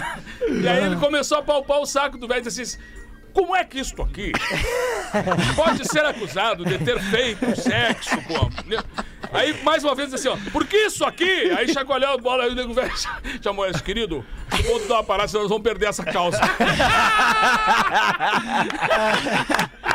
[0.47, 2.77] E aí ele começou a palpar o saco do velho e disse assim.
[3.33, 4.31] Como é que isto aqui
[5.55, 8.49] pode ser acusado de ter feito sexo com a?
[9.33, 11.49] Aí, mais uma vez, assim, ó, por que isso aqui?
[11.57, 12.93] Aí chacoalhou a bola, aí o nego velho
[13.41, 14.23] chamou ele, querido,
[14.65, 16.39] vou dar uma parada, senão nós vamos perder essa calça.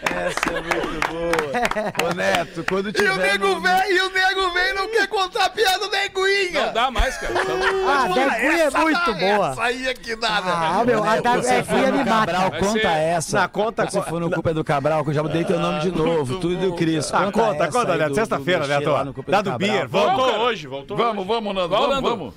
[0.00, 2.10] Essa é muito boa.
[2.10, 3.10] Ô, Neto, quando E tiver...
[3.12, 6.66] o nego no- vem, e o nego vem não quer contar a piada da neguinha.
[6.66, 7.32] Não dá mais, cara.
[7.40, 7.56] Então,
[7.88, 9.50] Ah, Deguinha é Essa muito dá, boa.
[9.50, 10.52] Essa aí é que dá, né?
[10.54, 12.04] Ah, meu, a da no me mata.
[12.32, 13.40] Cabral, Vai conta ser- essa.
[13.40, 15.80] Na conta- você for no Culpa é do Cabral, que eu já dei teu nome
[15.80, 16.38] de novo.
[16.38, 17.12] Tudo do Cris.
[17.12, 18.08] Ah, conta, conta, Neto.
[18.10, 19.14] do- Sexta-feira, do Neto.
[19.14, 19.88] Culpa Dá do do beer.
[19.88, 22.34] Voltou hoje, voltou Vamos, vamos, Nando, vamos, vamos.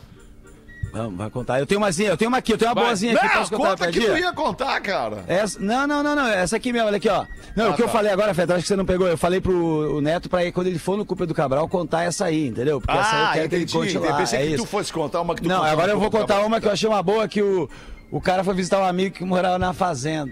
[0.91, 1.60] Vamos, vai contar.
[1.60, 2.86] Eu tenho umazinha, eu tenho uma aqui, eu tenho uma Vai.
[2.86, 3.25] boazinha aqui.
[3.25, 5.23] Não, posso contar conta que tu ia contar, cara.
[5.27, 6.27] Essa, não, não, não, não.
[6.27, 7.25] Essa aqui mesmo, olha aqui, ó.
[7.56, 7.91] Não, o que eu tá.
[7.93, 9.08] falei agora, Feta, acho que você não pegou.
[9.08, 12.04] Eu falei pro o Neto pra ir, quando ele for no Culpa do Cabral, contar
[12.04, 12.82] essa aí, entendeu?
[12.82, 13.77] Porque essa aí eu Ah, quero que ele entendi.
[13.80, 14.17] conte Eu lá.
[14.17, 14.65] pensei é que tu isso.
[14.67, 16.47] fosse contar uma que tu Não, agora eu vou contar Cabral.
[16.47, 17.69] uma que eu achei uma boa, que o,
[18.12, 20.32] o cara foi visitar um amigo que morava na fazenda.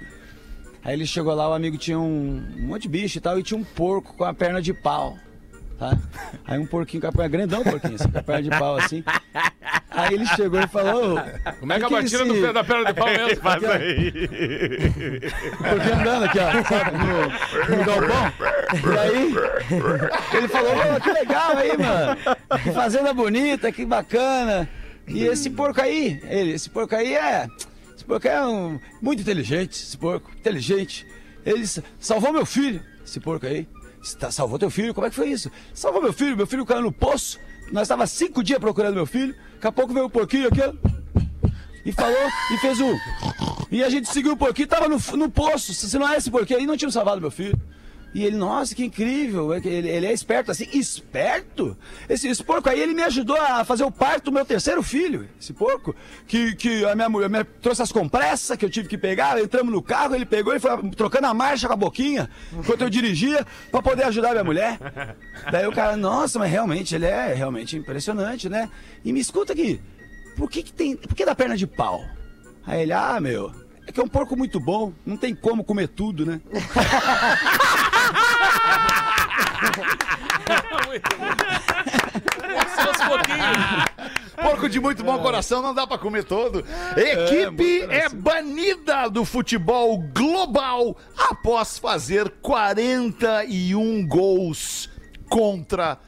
[0.84, 3.43] Aí ele chegou lá, o amigo tinha um, um monte de bicho e tal, e
[3.43, 5.15] tinha um porco com a perna de pau.
[5.78, 5.98] Tá?
[6.45, 9.02] Aí um porquinho com a perna, grandão porquinho, assim, com a perna de pau assim.
[10.01, 11.19] Aí ele chegou e falou.
[11.59, 13.35] como é que a "Que batida esse- do pé da perna de pau mesmo?
[13.41, 14.12] Faz aí.
[15.57, 18.33] Porque andando aqui, ó, sabe, no, no galpão.
[18.93, 22.62] E aí, ele falou, "Ô, que legal aí, mano.
[22.63, 24.69] Que fazenda bonita, que bacana.
[25.07, 27.47] E esse porco aí, ele, esse porco aí é.
[27.95, 31.05] Esse porco é um, muito inteligente, esse porco, inteligente.
[31.45, 33.67] Ele sa- salvou meu filho, esse porco aí.
[34.19, 34.93] Tá- salvou teu filho?
[34.93, 35.51] Como é que foi isso?
[35.73, 37.39] Salvou meu filho, meu filho caiu no poço.
[37.71, 39.36] Nós tava cinco dias procurando meu filho.
[39.55, 40.62] Daqui a pouco veio um porquinho aqui.
[41.86, 42.95] E falou e fez um.
[43.71, 45.73] E a gente seguiu o porquinho, tava no, no poço.
[45.73, 47.60] Se não é esse porquinho aí, não tinha salvado meu filho.
[48.13, 49.54] E ele, nossa, que incrível.
[49.54, 50.67] é Ele, ele é esperto assim.
[50.74, 51.78] Esperto?
[52.08, 55.30] Esse, esse porco aí, ele me ajudou a fazer o parto do meu terceiro filho.
[55.39, 55.95] Esse porco.
[56.28, 59.39] Que, que a minha mulher me trouxe as compressas que eu tive que pegar.
[59.39, 62.89] Entramos no carro, ele pegou e foi trocando a marcha com a boquinha enquanto eu
[62.89, 64.80] dirigia pra poder ajudar minha mulher.
[65.52, 68.69] Daí o cara, nossa, mas realmente, ele é realmente impressionante, né?
[69.06, 69.80] E me escuta aqui.
[70.36, 70.95] Por que, que tem.
[70.95, 72.04] Por que dá perna de pau?
[72.65, 73.52] Aí ele, ah, meu,
[73.86, 76.39] é que é um porco muito bom, não tem como comer tudo, né?
[83.08, 83.86] Pouquinhos.
[84.36, 86.63] Porco de muito bom coração, não dá pra comer todo.
[86.95, 94.89] Equipe é, banida do futebol global após fazer 41 gols
[95.30, 96.00] contra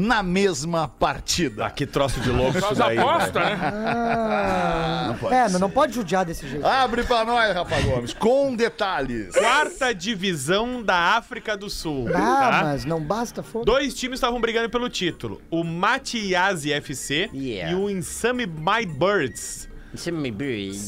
[0.00, 1.66] na mesma partida.
[1.66, 2.96] Ah, que troço de louco isso daí.
[2.96, 3.56] apostas, velho.
[3.58, 3.58] né?
[3.64, 6.64] Ah, é, não, não pode judiar desse jeito.
[6.64, 9.34] Abre pra nós, Rafa Gomes, com detalhes.
[9.34, 12.06] Quarta divisão da África do Sul.
[12.10, 12.60] Ah, tá?
[12.62, 13.64] mas não basta fogo.
[13.64, 15.42] Dois times estavam brigando pelo título.
[15.50, 17.72] O Matiasi FC Yeah.
[17.72, 19.67] e o Insame My Birds.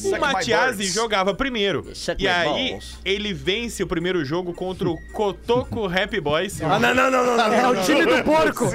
[0.05, 0.93] O Matiasi birds.
[0.93, 1.91] jogava primeiro.
[2.19, 6.61] E aí, ele vence o primeiro jogo contra o Kotoko Happy Boys.
[6.61, 7.53] Ah, não, não, não, não, não.
[7.53, 8.65] É o time do porco.
[8.65, 8.71] Eu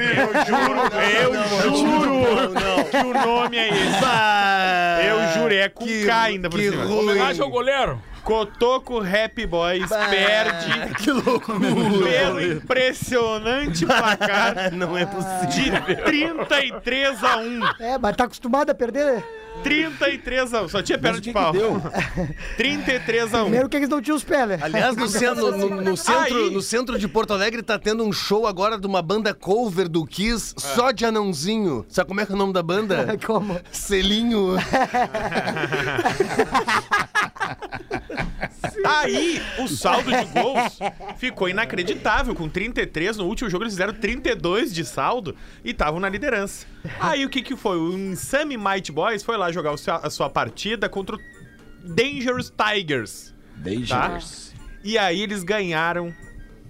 [0.46, 0.90] juro
[2.90, 5.06] que o nome é esse.
[5.08, 6.84] Eu juro, é com K ainda por cima.
[6.86, 8.00] Homenagem ao goleiro.
[8.26, 11.60] Cotoco Happy Boys perde Que loucura.
[11.60, 15.80] pelo impressionante placar Não é possível.
[15.86, 17.60] de 33 a 1.
[17.78, 19.24] É, mas tá acostumado a perder.
[19.62, 20.68] 33 a 1.
[20.68, 21.52] Só tinha perna de que pau.
[21.54, 21.80] que deu?
[22.56, 23.42] 33 a 1.
[23.44, 24.58] Primeiro que eles não tinham os pés, né?
[24.60, 28.12] Aliás, no centro, no, no centro, Aí- no centro de Porto Alegre tá tendo um
[28.12, 31.86] show agora de uma banda cover do Kiss, só de anãozinho.
[31.88, 33.16] Sabe como é que é o nome da banda?
[33.24, 33.58] Como?
[33.70, 34.56] Selinho.
[38.84, 40.78] Aí, o saldo de gols
[41.18, 42.34] ficou inacreditável.
[42.34, 46.66] Com 33, no último jogo eles fizeram 32 de saldo e estavam na liderança.
[47.00, 47.78] Aí, o que que foi?
[47.78, 51.20] O Insane Might Boys foi lá jogar a sua partida contra o
[51.82, 53.34] Dangerous Tigers.
[53.56, 54.54] Dangerous.
[54.84, 56.14] E aí, eles ganharam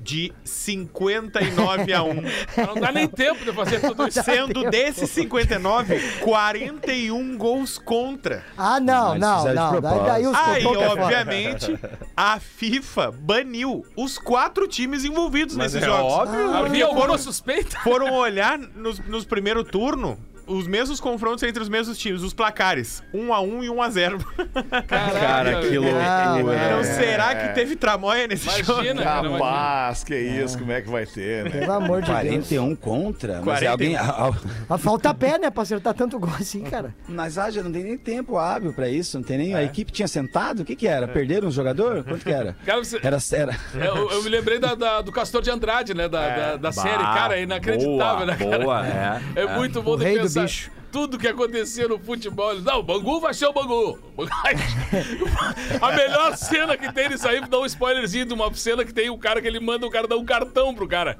[0.07, 2.14] de 59 a 1.
[2.66, 4.23] Não dá nem tempo de fazer tudo isso.
[4.23, 8.45] Sendo desses 59, 41 gols contra.
[8.57, 9.81] Ah, não, não, de não.
[9.81, 11.79] Daí, daí os Aí, é obviamente,
[12.16, 16.12] a FIFA baniu os quatro times envolvidos Mas nesses é jogos.
[16.12, 16.55] óbvio.
[16.55, 17.79] Havia alguma suspeita?
[17.81, 23.03] Foram olhar nos, nos primeiro turno os mesmos confrontos entre os mesmos times, os placares.
[23.13, 24.19] 1 a 1 e 1 a 0
[24.89, 26.65] Cara, que loucura.
[26.67, 28.81] Então será que teve tramóia nesse jogo?
[28.81, 29.27] Imagina, cara.
[29.27, 29.45] imagina.
[29.47, 31.51] Rapaz, que isso, como é que vai ter, né?
[31.51, 32.19] Pelo amor de Deus.
[32.21, 33.35] 41 contra?
[33.45, 33.67] Mas 41.
[33.95, 33.97] é alguém.
[34.69, 36.95] Mas falta pé, né, pra acertar tanto gol assim, cara.
[37.09, 39.55] Mas ah, já não tem nem tempo hábil pra isso, não tem nem.
[39.55, 39.65] A É.
[39.65, 40.61] equipe tinha sentado?
[40.61, 41.09] O que que era?
[41.09, 42.05] Perderam um jogador?
[42.05, 42.57] Quanto que era?
[42.65, 43.19] Cara, você- Era.
[43.33, 43.57] era...
[43.75, 46.09] Eu, eu me lembrei da, da- do Castor de Andrade, né?
[46.09, 48.59] Da, da, da série, cara, é inacreditável, boa, né, cara?
[48.65, 49.57] boa, é, É, é.
[49.57, 49.97] muito bom O
[50.42, 50.70] bicho.
[50.92, 52.53] tudo que acontecia no futebol.
[52.53, 53.99] Eles, Não, o Bangu vai ser o Bangu.
[55.81, 59.11] A melhor cena que tem nisso aí, dá um spoilerzinho de uma cena que tem
[59.11, 61.16] o cara que ele manda o cara dar um cartão pro cara.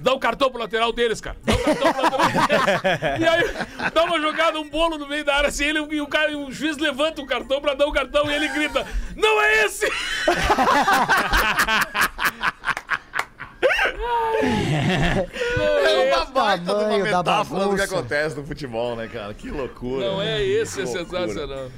[0.00, 1.36] Dá um cartão pro lateral deles, cara.
[1.44, 2.64] Dá um cartão pro lateral deles.
[3.20, 3.44] E aí,
[3.94, 6.34] dá uma jogada, um bolo no meio da área, assim, ele, e o cara, e
[6.34, 9.86] o juiz levanta o cartão pra dar o cartão e ele grita: Não é esse!
[14.42, 19.32] É uma baita de uma metáfora do que acontece no futebol, né, cara?
[19.34, 20.06] Que loucura.
[20.10, 20.40] Não né?
[20.40, 21.68] é esse, é sensacional.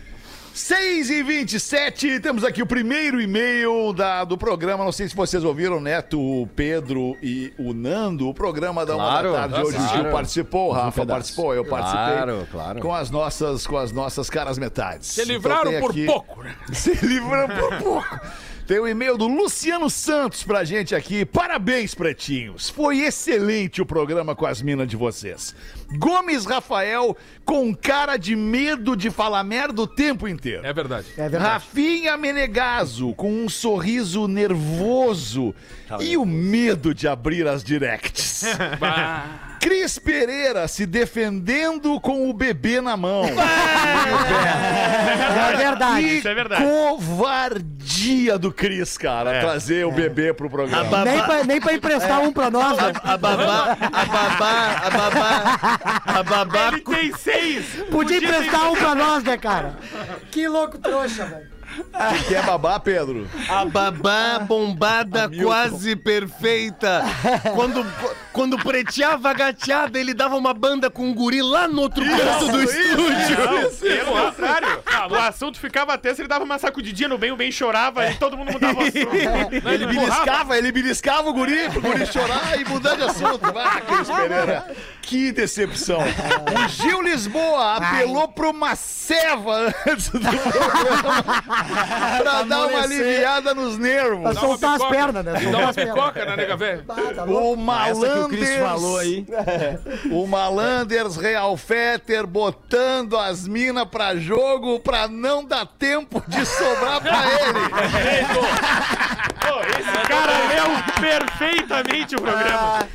[0.55, 4.83] 6 e 27 temos aqui o primeiro e-mail da, do programa.
[4.85, 8.27] Não sei se vocês ouviram, Neto, o Pedro e o Nando.
[8.27, 9.77] O programa da Uma Claro, da Tarde hoje.
[9.77, 10.03] O claro.
[10.03, 11.07] Gil participou, o Rafa pedaço.
[11.19, 12.07] participou, eu participei.
[12.15, 12.81] Claro, claro.
[12.81, 15.09] Com as nossas, com as nossas caras metades.
[15.09, 16.57] Se Então livraram tem por aqui- pouco, né?
[16.73, 18.21] Se livraram por pouco.
[18.67, 21.25] Tem o e-mail do Luciano Santos pra gente aqui.
[21.25, 22.69] Parabéns, pretinhos.
[22.69, 25.55] Foi excelente o programa com as minas de vocês.
[25.97, 30.67] Gomes Rafael com cara de medo de falar merda o tempo inteiro.
[30.67, 31.07] É verdade.
[31.17, 31.45] É verdade.
[31.45, 35.55] Rafinha Menegaso com um sorriso nervoso
[36.01, 38.43] e o medo de abrir as directs.
[39.67, 43.25] Cris Pereira se defendendo com o bebê na mão.
[45.53, 46.03] É verdade.
[46.03, 46.63] Que Isso é verdade.
[46.65, 51.05] covardia do Cris, cara, trazer o bebê pro programa.
[51.05, 52.93] Nem pra, nem pra emprestar um pra nós, né?
[53.03, 55.61] A babá, a babá, a babá,
[56.05, 56.69] a babá.
[56.73, 57.65] Ele tem seis!
[57.91, 59.77] Podia ter- emprestar um pra nós, né, cara?
[60.31, 61.56] Que louco trouxa, velho.
[62.29, 63.29] Que é babá, Pedro?
[63.49, 67.03] A babá bombada quase perfeita.
[67.55, 67.87] Quando,
[68.33, 72.49] quando preteava a gateada, ele dava uma banda com um guri lá no outro canto
[72.49, 73.39] do estúdio.
[73.39, 74.83] Não, pelo contrário.
[75.11, 78.37] O assunto ficava tenso, ele dava uma sacudidinha no bem, o bem chorava e todo
[78.37, 79.69] mundo mudava o assunto.
[79.69, 83.41] Ele beliscava, ele beliscava o guri, pro guri chorar e mudar de assunto.
[83.57, 84.67] Ah, Cris Pereira,
[85.03, 86.01] que decepção.
[86.01, 91.25] O Gil Lisboa apelou pra uma ceva antes do programa
[92.23, 94.23] pra dar uma aliviada nos nervos.
[94.23, 95.33] Pra soltar as pernas, né?
[95.33, 96.85] Dá Soltar uma picoca, né, nega velho?
[96.89, 97.25] Ah, tá.
[97.25, 99.27] O Essa que o Cris Malanders falou aí.
[100.11, 107.01] O Malanders Real Fetter botando as minas pra jogo pra não dar tempo de sobrar
[107.01, 107.61] pra ele.
[109.41, 110.67] Pô, esse cara leu
[111.01, 112.89] perfeitamente o programa.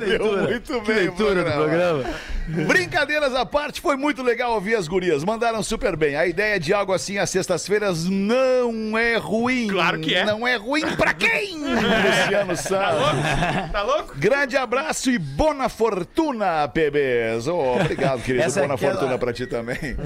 [0.00, 2.04] Deu muito Que bem o leitura do programa.
[2.66, 5.24] Brincadeiras à parte, foi muito legal ouvir as gurias.
[5.24, 6.16] Mandaram super bem.
[6.16, 9.66] A ideia de algo assim às sextas-feiras não é ruim.
[9.68, 10.24] Claro que é.
[10.24, 11.58] Não é ruim pra quem?
[11.62, 13.70] Luciano Santos.
[13.72, 14.14] Tá louco?
[14.16, 17.46] Grande abraço e bona fortuna, PBs.
[17.48, 18.44] Oh, obrigado, querido.
[18.44, 19.96] Essa é bona aquela- fortuna pra ti também.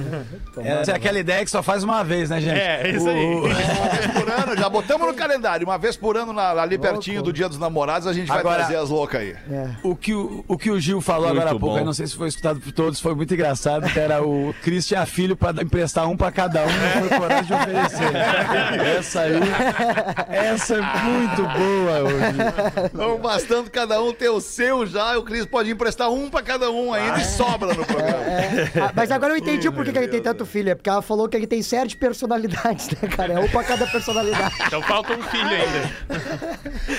[0.63, 2.59] Essa é aquela ideia que só faz uma vez, né, gente?
[2.59, 3.17] É, isso aí.
[3.25, 5.67] O- Uma vez por ano, já botamos no calendário.
[5.67, 8.57] Uma vez por ano, na- ali pertinho do Dia dos Namorados, a gente vai Agora-
[8.59, 9.35] trazer as loucas aí.
[9.83, 12.07] O que o, o que o Gil falou Muito agora há pouco, eu não sei
[12.07, 15.51] se foi escutado por todos, foi muito engraçado, que era o Cris tinha filho pra
[15.63, 18.17] emprestar um pra cada um, não foi coragem de oferecer.
[18.99, 19.41] Essa aí,
[20.29, 22.93] essa é muito boa hoje.
[22.93, 26.71] Não bastando cada um ter o seu já, o Cris pode emprestar um pra cada
[26.71, 28.25] um ainda e sobra no programa.
[28.83, 30.71] Ah, mas agora eu entendi por que, que ele tem tanto filho.
[30.71, 33.35] É porque ela falou que ele tem sete personalidades, né, cara?
[33.35, 34.55] É um pra cada personalidade.
[34.67, 35.91] Então falta um filho ainda.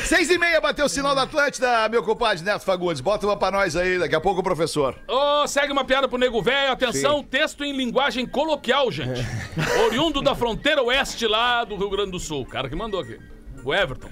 [0.03, 3.01] Seis e meia bateu o sinal da Atlântida, meu compadre Neto Fagundes.
[3.01, 4.95] Bota uma pra nós aí, daqui a pouco o professor.
[5.07, 5.16] Ô,
[5.47, 6.71] segue uma piada pro nego velho.
[6.71, 9.21] Atenção, texto em linguagem coloquial, gente.
[9.85, 12.41] Oriundo da fronteira oeste lá do Rio Grande do Sul.
[12.41, 13.19] O cara que mandou aqui.
[13.63, 14.09] O Everton.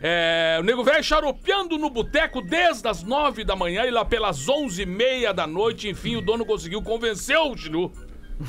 [0.00, 4.48] É, o nego velho charopeando no boteco desde as nove da manhã e lá pelas
[4.48, 7.92] onze e meia da noite, enfim, o dono conseguiu convencer o Chilu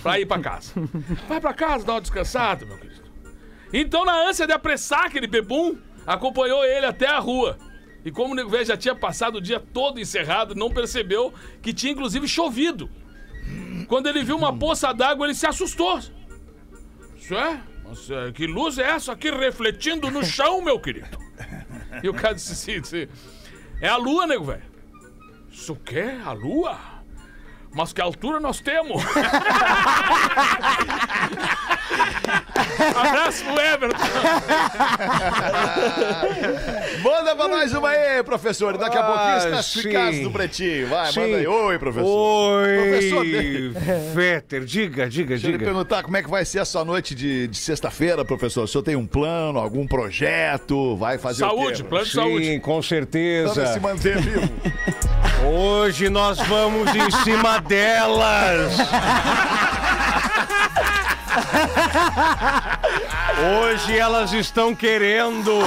[0.04, 0.74] pra ir pra casa.
[1.28, 3.02] Vai pra casa, dá uma descansada, meu querido.
[3.74, 7.58] Então, na ânsia de apressar aquele bebum, acompanhou ele até a rua.
[8.04, 11.74] E como o nego velho já tinha passado o dia todo encerrado, não percebeu que
[11.74, 12.90] tinha inclusive chovido.
[13.88, 16.00] Quando ele viu uma poça d'água, ele se assustou.
[17.18, 17.62] Isso é?
[18.12, 21.18] É, que luz é essa aqui refletindo no chão, meu querido?
[22.04, 23.10] E o cara disse assim, disse,
[23.82, 24.62] é a lua, nego velho.
[25.52, 26.12] Isso o quê?
[26.24, 26.78] A lua?
[27.72, 29.04] Mas que altura nós temos?
[32.96, 33.98] Abraço pro Everton.
[37.04, 38.76] Manda pra nós uma aí, professor.
[38.76, 40.24] E daqui a pouquinho Ah, classificados sim.
[40.24, 40.88] do Pretinho.
[40.88, 41.20] Vai, Sim.
[41.22, 41.48] manda aí.
[41.48, 42.64] Oi, professor.
[42.68, 43.74] Professor, Oi,
[44.14, 45.66] Fetter, diga, diga, Deixa eu lhe diga.
[45.72, 48.64] perguntar como é que vai ser a sua noite de, de sexta-feira, professor.
[48.64, 50.96] O senhor tem um plano, algum projeto?
[50.98, 51.90] Vai fazer Saúde, o quê?
[51.90, 52.46] plano de saúde.
[52.46, 53.74] Sim, com Pra certeza.
[53.74, 54.50] se manter vivo.
[55.46, 58.74] Hoje nós vamos em cima delas.
[63.62, 65.60] Hoje elas estão querendo.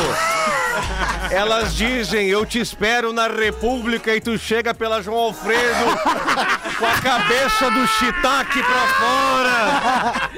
[1.30, 5.98] Elas dizem, eu te espero na República e tu chega pela João Alfredo
[6.78, 10.30] com a cabeça do shiitake pra fora.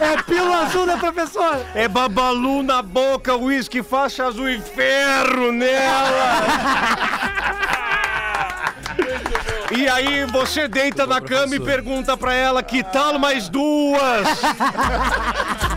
[0.00, 1.64] É pílula azul, né, professor?
[1.74, 6.42] É babalu na boca, uísque, faixa azul e ferro nela.
[9.78, 14.26] E aí você deita na cama e pergunta pra ela que tal mais duas?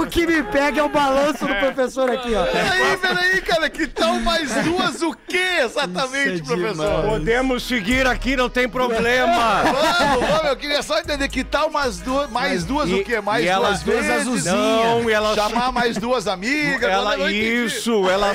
[0.00, 2.44] O que me pega é o balanço do professor aqui, ó.
[2.46, 3.68] Peraí, peraí, cara.
[3.70, 7.02] Que tal mais duas o quê exatamente, Isso é professor?
[7.04, 9.62] Podemos seguir aqui, não tem problema.
[9.64, 13.20] Vamos, vamos, eu queria só entender que tal mais duas, mais duas E- o quê?
[13.20, 14.20] Mais e elas duas duas vezes?
[14.22, 14.56] azulzinhas.
[14.56, 16.82] Não, e elas- Chamar mais duas amigas?
[16.90, 17.64] Ela, não entendi.
[17.64, 18.32] isso, ela.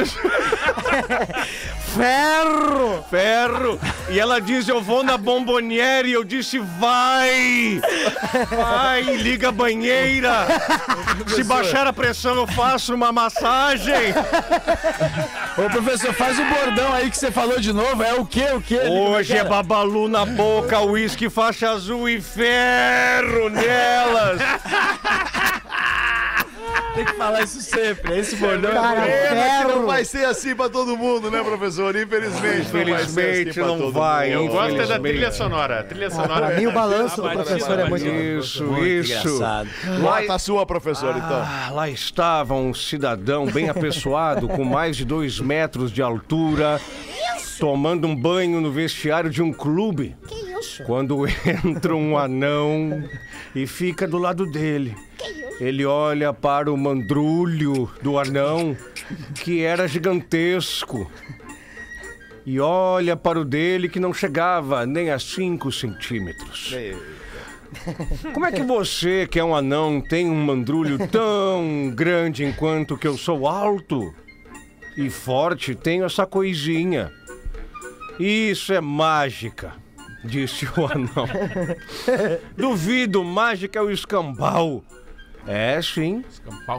[0.00, 0.18] Isso.
[1.96, 3.04] Ferro!
[3.10, 3.80] Ferro!
[4.10, 6.10] E ela diz: Eu vou na bomboniere.
[6.10, 7.80] E eu disse: Vai!
[8.50, 10.46] Vai, liga a banheira!
[11.28, 14.12] Se baixar a pressão, eu faço uma massagem!
[15.56, 18.02] Ô, professor, faz o bordão aí que você falou de novo.
[18.02, 18.48] É o quê?
[18.54, 18.80] O quê?
[18.80, 24.40] Hoje é babalu na boca, uísque, faixa azul e ferro nelas!
[26.96, 28.18] Tem que falar isso sempre.
[28.18, 31.94] Esse bordão Cara, é Pena que não vai ser assim pra todo mundo, né, professor?
[31.94, 34.30] Infelizmente, não vai ser Infelizmente, assim pra não todo vai.
[34.34, 34.44] mundo.
[34.46, 35.12] Eu gosto é da Infelizmente.
[35.12, 35.80] trilha sonora.
[35.80, 36.46] A trilha Ah, sonora.
[36.46, 38.06] pra mim o balanço do professor é muito.
[38.06, 39.28] Isso, muito isso.
[39.28, 39.68] engraçado.
[40.00, 41.42] Bota a sua, professor, então.
[41.46, 46.80] Ah, lá estava um cidadão bem apessoado, com mais de dois metros de altura,
[47.60, 50.16] tomando um banho no vestiário de um clube.
[50.26, 50.82] Que isso?
[50.84, 51.26] Quando
[51.64, 53.04] entra um anão
[53.54, 54.96] e fica do lado dele.
[55.60, 58.76] Ele olha para o mandrulho do anão,
[59.42, 61.10] que era gigantesco.
[62.44, 66.72] E olha para o dele, que não chegava nem a 5 centímetros.
[68.32, 73.06] Como é que você, que é um anão, tem um mandrulho tão grande enquanto que
[73.06, 74.14] eu sou alto
[74.96, 77.10] e forte, tenho essa coisinha?
[78.18, 79.74] Isso é mágica,
[80.24, 81.28] disse o anão.
[82.56, 84.84] Duvido, mágica é o escambau.
[85.46, 86.24] É, sim.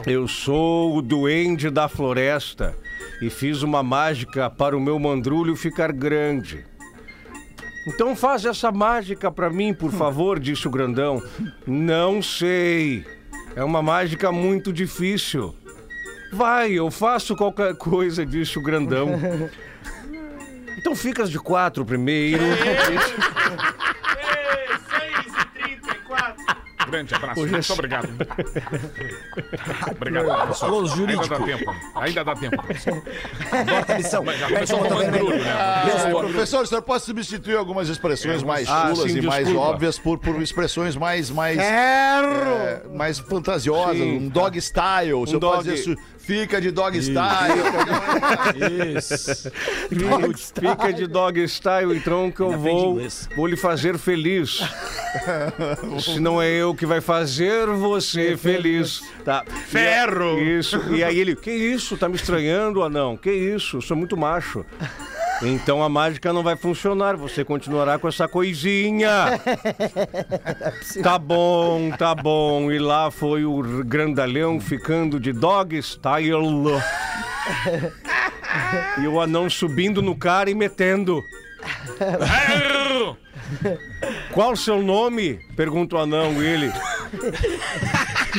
[0.06, 2.76] Eu sou o duende da floresta
[3.22, 6.64] e fiz uma mágica para o meu mandrulho ficar grande.
[7.86, 11.22] Então faz essa mágica pra mim, por favor, disse o grandão.
[11.66, 13.04] Não sei.
[13.56, 15.54] É uma mágica muito difícil.
[16.30, 19.08] Vai, eu faço qualquer coisa, disse o grandão.
[20.78, 22.40] Então ficas de quatro primeiro.
[26.90, 27.40] Grande abraço.
[27.40, 28.08] Hoje é Muito obrigado.
[29.90, 30.66] obrigado, professor.
[30.66, 31.28] Alô, Ainda jurídico.
[31.28, 31.74] dá tempo.
[31.94, 32.56] Ainda dá tempo.
[32.62, 32.94] professor.
[33.66, 34.24] Bota a missão.
[34.26, 36.04] Já começou com embrulho, né?
[36.06, 39.68] É, professor, o senhor pode substituir algumas expressões mais Ah, chulas sim, e mais desculpa.
[39.70, 41.66] óbvias por, por expressões mais mais Erro!
[41.66, 44.18] é, mais fantasiosas, Sim.
[44.18, 45.14] um dog style.
[45.14, 45.96] O senhor dog- pode dizer
[46.28, 47.62] fica de dog style.
[48.94, 49.50] Isso.
[50.60, 53.00] Fica de dog style, então que eu Ainda vou,
[53.34, 54.60] vou lhe fazer feliz.
[56.00, 59.02] Se não é eu que vai fazer você feliz.
[59.24, 59.42] Tá.
[59.68, 60.38] Ferro!
[60.38, 60.76] Isso.
[60.94, 61.96] E aí ele, que isso?
[61.96, 63.16] Tá me estranhando, anão?
[63.16, 63.78] Que isso?
[63.78, 64.66] Eu sou muito macho.
[65.42, 69.40] Então a mágica não vai funcionar, você continuará com essa coisinha.
[71.02, 72.72] Tá bom, tá bom.
[72.72, 76.80] E lá foi o grandalhão ficando de dog style.
[79.00, 81.22] E o anão subindo no cara e metendo.
[84.32, 85.38] Qual o seu nome?
[85.56, 86.72] Pergunta o anão, ele.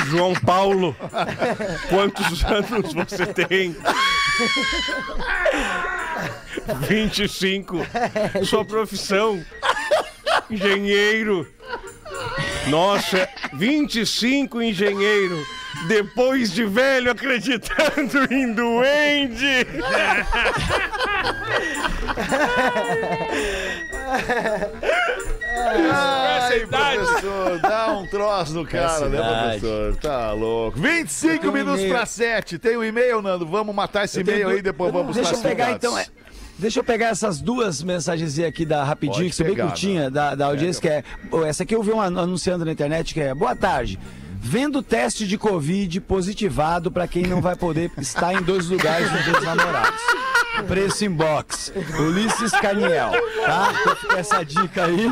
[0.07, 0.95] João Paulo.
[1.89, 3.75] Quantos anos você tem?
[6.87, 7.77] 25.
[8.45, 9.43] Sua profissão?
[10.49, 11.47] Engenheiro.
[12.67, 15.45] Nossa, 25 engenheiro.
[15.87, 19.65] Depois de velho acreditando em duende.
[25.91, 26.97] Ai, idade.
[26.97, 29.59] professor, dá um troço no cara, Essa né, idade.
[29.59, 29.95] professor?
[29.97, 30.79] Tá louco.
[30.79, 31.95] 25 Tem um minutos e-mail.
[31.95, 32.59] pra 7.
[32.59, 33.45] Tem um e-mail, Nando?
[33.45, 35.97] Vamos matar esse e-mail aí, depois vamos Deixa eu pegar então.
[35.97, 36.05] é,
[36.59, 40.09] Deixa eu pegar essas duas mensagens aqui da rapidinho, Pode que são bem pegar, curtinha,
[40.11, 41.03] da, da audiência, que é.
[41.47, 43.97] Essa aqui eu vi um an- anunciando na internet que é boa tarde.
[44.41, 49.43] Vendo teste de Covid positivado pra quem não vai poder estar em dois lugares dos
[49.43, 49.99] namorados.
[50.67, 51.71] Preço em box.
[51.99, 53.11] Ulisses Caniel,
[53.45, 53.73] tá?
[53.81, 55.07] Então fica essa dica aí,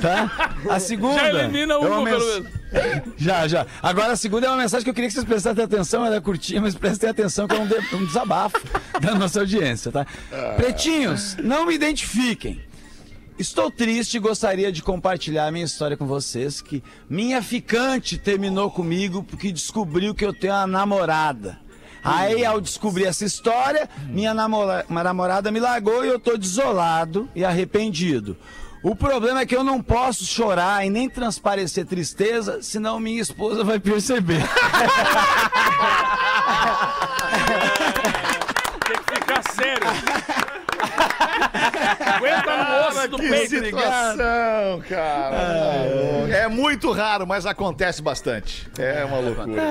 [0.00, 0.56] tá?
[0.68, 1.14] A segunda.
[1.20, 2.44] Já elimina é um, uma pelo menos.
[3.16, 3.66] já, já.
[3.82, 6.20] Agora a segunda é uma mensagem que eu queria que vocês prestassem atenção, ela é
[6.20, 8.56] curtinha, mas prestem atenção que é um, de- um desabafo
[9.00, 10.06] da nossa audiência, tá?
[10.56, 12.60] Pretinhos, não me identifiquem.
[13.40, 18.70] Estou triste e gostaria de compartilhar a minha história com vocês, que minha ficante terminou
[18.70, 21.58] comigo porque descobriu que eu tenho uma namorada.
[22.04, 27.30] Aí, ao descobrir essa história, minha namora- uma namorada me largou e eu tô desolado
[27.34, 28.36] e arrependido.
[28.82, 33.64] O problema é que eu não posso chorar e nem transparecer tristeza, senão minha esposa
[33.64, 34.42] vai perceber.
[38.86, 39.86] Tem que ficar sério.
[42.26, 43.64] Aguenta no osso do Que peito.
[43.64, 45.36] situação, cara.
[46.30, 48.68] É muito raro, mas acontece bastante.
[48.78, 49.62] É uma loucura.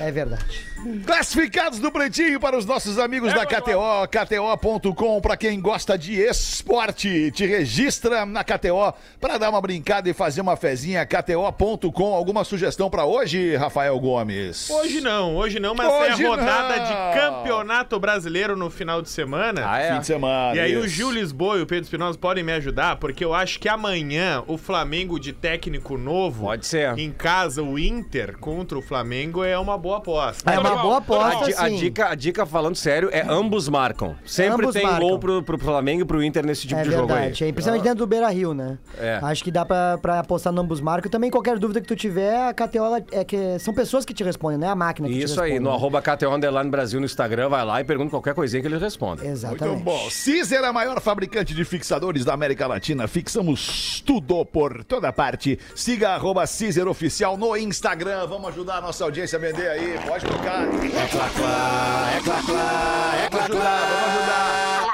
[0.00, 0.64] É verdade.
[1.04, 7.30] Classificados do Pretinho para os nossos amigos da KTO, KTO.com, para quem gosta de esporte.
[7.32, 11.04] Te registra na KTO para dar uma brincada e fazer uma fezinha.
[11.06, 12.14] KTO.com.
[12.14, 14.70] Alguma sugestão para hoje, Rafael Gomes?
[14.70, 16.84] Hoje não, hoje não, mas Hoje tem a rodada não.
[16.84, 19.62] de campeonato brasileiro no final de semana.
[19.92, 20.54] Fim de semana.
[20.56, 20.88] E aí o isso.
[20.94, 24.56] Gil Lisboa e o Pedro Espinosa podem me ajudar, porque eu acho que amanhã o
[24.58, 26.96] Flamengo de técnico novo, Pode ser.
[26.98, 30.50] em casa, o Inter contra o Flamengo é uma boa aposta.
[30.52, 31.76] É uma boa A, aposta, a sim.
[31.76, 34.14] dica, a dica, falando sério, é ambos marcam.
[34.24, 35.00] Sempre Ambos tem marcam.
[35.08, 37.20] gol pro, pro Flamengo e pro Inter nesse tipo É de jogo aí.
[37.20, 37.44] verdade.
[37.44, 38.78] É, principalmente dentro do Beira Rio, né?
[38.98, 39.18] É.
[39.22, 41.10] Acho que dá pra, pra apostar no ambos marcos.
[41.10, 44.22] Também qualquer dúvida que tu tiver, a KTO ela- é que são pessoas que te
[44.24, 45.52] respondem, não é a máquina que te Isso responde.
[45.52, 48.68] aí, no arroba KTO Underline Brasil no Instagram, vai lá e pergunta qualquer coisinha que
[48.68, 49.28] eles respondem.
[49.28, 49.64] Exatamente.
[49.74, 50.10] Muito bom.
[50.10, 53.06] Cizer, a maior fabricante de fixadores da América Latina.
[53.08, 55.58] Fixamos tudo por toda parte.
[55.74, 58.26] Siga arroba Cizer Oficial no Instagram.
[58.26, 59.98] Vamos ajudar a nossa audiência a vender aí.
[60.06, 60.55] Pode tocar.
[60.56, 63.78] É clá, clá, é clá, clá, é clá, clá.
[63.90, 64.86] Vamos ajudar.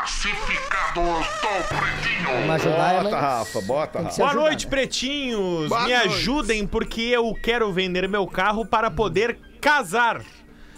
[2.25, 4.16] Vamos ajudar, Bota, mas- Rafa, bota, Rafa.
[4.16, 4.70] Boa ajudar, noite, né?
[4.70, 5.68] pretinhos!
[5.68, 6.09] Boa me noite.
[6.09, 10.20] ajudem porque eu quero vender meu carro para poder casar.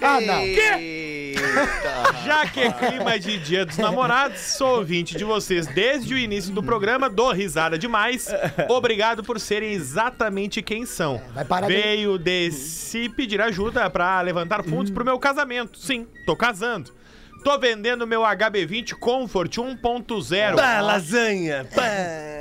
[0.05, 0.45] Ah, não.
[2.25, 6.53] Já que é clima de dia dos namorados, sou ouvinte de vocês desde o início
[6.53, 8.29] do programa, dou risada demais.
[8.69, 11.21] Obrigado por serem exatamente quem são.
[11.35, 15.79] vai parar de- Veio de se pedir ajuda pra levantar fundos pro meu casamento.
[15.79, 16.93] Sim, tô casando.
[17.45, 21.67] Tô vendendo meu HB20 Comfort 1.0 lasanha.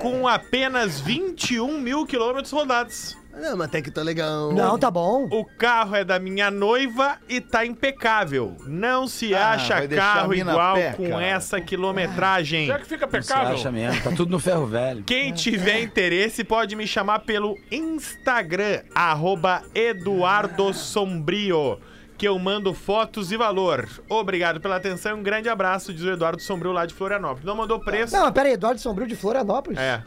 [0.01, 3.17] com apenas 21 mil quilômetros rodados.
[3.35, 4.53] Não, mas até que tá legal.
[4.53, 5.27] Não, tá bom.
[5.31, 8.55] O carro é da minha noiva e tá impecável.
[8.67, 11.23] Não se Ah, acha vai deixar a carro mina igual pé, com cara.
[11.25, 12.67] essa quilometragem.
[12.67, 13.55] Já que fica Você pecável.
[13.55, 15.03] acha mesmo, tá tudo no ferro velho.
[15.03, 21.79] Quem tiver interesse pode me chamar pelo Instagram, arroba Eduardo Sombrio.
[22.15, 23.89] que eu mando fotos e valor.
[24.07, 27.43] Obrigado pela atenção e um grande abraço, diz o Eduardo Sombrio lá de Florianópolis.
[27.43, 28.13] Não mandou preço.
[28.15, 29.77] Não, mas pera aí, Eduardo Sombrio de Florianópolis?
[29.79, 30.01] É.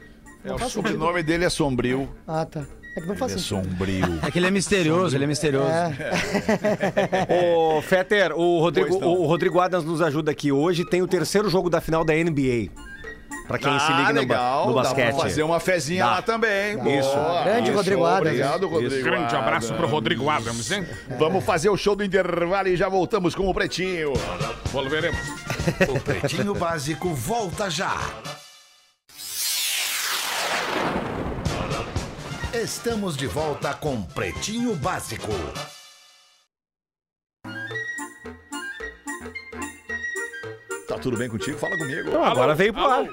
[0.45, 0.97] Não faz O sentido.
[0.99, 2.09] nome dele é Sombrio.
[2.27, 2.65] Ah, tá.
[2.97, 3.69] É que não faz Ele é sentido.
[3.69, 4.19] sombrio.
[4.27, 5.69] É que ele é misterioso, ele é misterioso.
[7.29, 9.09] Ô, Fetter, o Rodrigo, não.
[9.09, 10.51] o Rodrigo Adams nos ajuda aqui.
[10.51, 12.71] Hoje tem o terceiro jogo da final da NBA.
[13.47, 14.67] Pra quem se liga no, Ah, legal.
[14.69, 15.15] no Dá basquete.
[15.15, 16.11] pra fazer uma fezinha Dá.
[16.13, 16.73] lá também.
[16.99, 17.11] Isso.
[17.15, 17.45] Boa.
[17.45, 18.29] Grande Rodrigo Adams.
[18.29, 19.05] Obrigado, Rodrigo.
[19.05, 20.85] Grande abraço pro Rodrigo Adams, hein?
[21.19, 24.15] Vamos fazer o show do intervalo e já voltamos com o Pretinho.
[24.73, 25.21] Volveremos.
[25.89, 27.95] O Pretinho Básico volta já.
[32.63, 35.31] Estamos de volta com Pretinho Básico.
[40.89, 41.59] Tá tudo bem contigo?
[41.59, 42.09] Fala comigo.
[42.09, 43.05] Então, agora veio pro ar.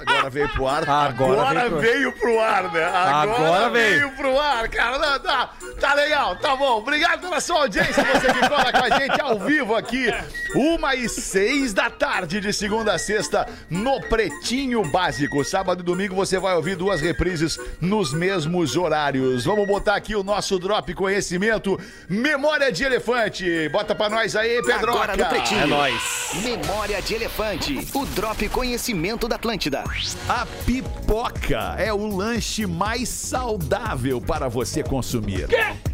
[0.00, 0.88] Agora veio pro ar.
[0.88, 2.84] Agora Agora veio pro- veio pro ar, né?
[2.84, 4.10] Agora veio.
[4.12, 4.98] pro ar, cara.
[4.98, 6.78] Não, tá, tá legal, tá bom.
[6.78, 10.06] Obrigado pela sua audiência, você que cola com a gente ao vivo aqui.
[10.54, 15.44] Uma e seis da tarde, de segunda a sexta, no Pretinho Básico.
[15.44, 19.44] Sábado e domingo você vai ouvir duas reprises nos mesmos horários.
[19.44, 21.78] Vamos botar aqui o nosso Drop Conhecimento,
[22.08, 23.68] Memória de Elefante.
[23.68, 24.90] Bota pra nós aí, Pedroca.
[25.12, 25.60] Agora no Pretinho.
[25.62, 26.30] É nóis.
[26.42, 27.88] Memória de Elefante.
[27.94, 28.89] O Drop Conhecimento
[29.28, 29.84] da Atlântida.
[30.28, 35.46] A pipoca é o lanche mais saudável para você consumir.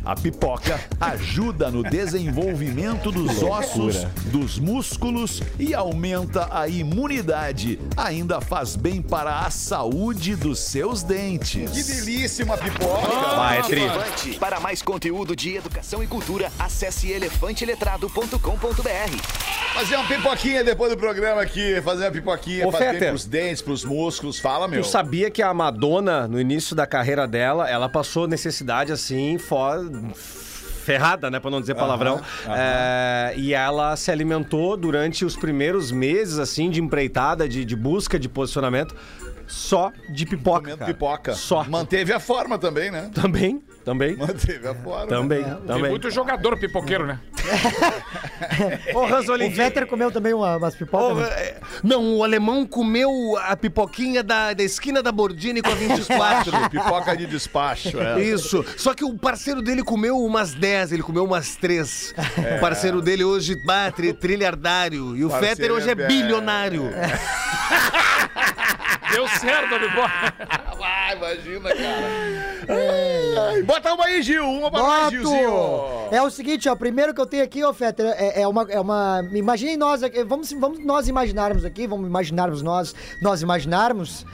[0.04, 7.78] A pipoca ajuda no desenvolvimento dos ossos, dos músculos e aumenta a imunidade.
[7.96, 11.70] Ainda faz bem para a saúde dos seus dentes.
[11.70, 13.36] Que delícia uma pipoca!
[13.36, 13.82] Vai, é tri.
[13.82, 14.38] Elefante.
[14.38, 19.46] Para mais conteúdo de educação e cultura, acesse elefanteletrado.com.br.
[19.74, 23.08] Fazer uma pipoquinha depois do programa aqui, fazer uma pipoquinha, bem Fetter.
[23.10, 24.38] pros dentes, pros músculos.
[24.38, 24.82] Fala, meu.
[24.82, 29.82] Tu sabia que a Madonna, no início da carreira dela, ela passou necessidade assim, fora.
[30.14, 31.40] Ferrada, né?
[31.40, 32.20] Pra não dizer palavrão.
[32.48, 38.20] É, e ela se alimentou durante os primeiros meses, assim, de empreitada, de, de busca
[38.20, 38.94] de posicionamento,
[39.48, 40.76] só de pipoca.
[40.76, 40.92] Cara.
[40.92, 41.34] pipoca.
[41.34, 41.64] Só.
[41.64, 43.10] Manteve a forma também, né?
[43.12, 44.16] Também, também.
[44.16, 45.06] Manteve a forma.
[45.06, 45.90] Também, Tem também.
[45.90, 47.20] muito jogador pipoqueiro, né?
[48.92, 51.16] Ô, Ranzolin, O Vetter comeu também uma, umas pipocas.
[51.18, 51.28] Ô, né?
[51.28, 53.08] é, Não, o alemão comeu
[53.38, 56.50] a pipoquinha da, da esquina da Bordini com a 24.
[56.68, 58.20] Pipoca de despacho, é.
[58.24, 58.64] Isso.
[58.76, 62.12] Só que o parceiro dele comeu umas 10, ele comeu umas 3.
[62.56, 65.16] O parceiro dele hoje, bah, tri, trilhardário.
[65.16, 66.90] E o Parceiro Fetter hoje é, é- bilionário.
[69.12, 70.34] Deu certo a pipoca.
[70.76, 72.66] Vai, imagina, cara.
[73.48, 74.44] Ai, bota uma aí, Gil.
[74.44, 75.52] Uma pra nós, Gilzinho.
[76.10, 76.74] É o seguinte, ó.
[76.76, 78.66] Primeiro que eu tenho aqui, ó, Fetter, é, é uma.
[78.70, 80.22] É uma imaginem nós aqui.
[80.24, 82.94] Vamos, vamos nós imaginarmos aqui, vamos imaginarmos nós.
[83.20, 84.24] Nós imaginarmos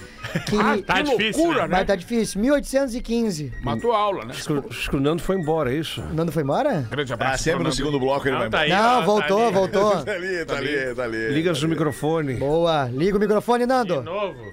[0.49, 0.57] que.
[0.87, 1.77] Tá Que difícil, loucura, né?
[1.79, 2.41] Mas tá difícil.
[2.41, 3.53] 1815.
[3.63, 4.35] Matou a aula, né?
[4.35, 6.01] Acho que o Nando foi embora, é isso?
[6.01, 6.87] O Nando foi embora?
[6.91, 7.45] Grande Ah, abraço.
[7.45, 7.77] sempre no Fernando.
[7.77, 8.81] segundo bloco ele vai tá embora.
[8.81, 8.87] aí.
[8.87, 9.53] ó, Não, tá voltou, ali.
[9.55, 9.93] voltou.
[10.05, 11.29] Tá ali, tá ali, tá ali.
[11.31, 12.35] Liga o microfone.
[12.35, 12.89] Boa.
[12.93, 14.03] Liga o microfone, De Nando.
[14.03, 14.53] novo.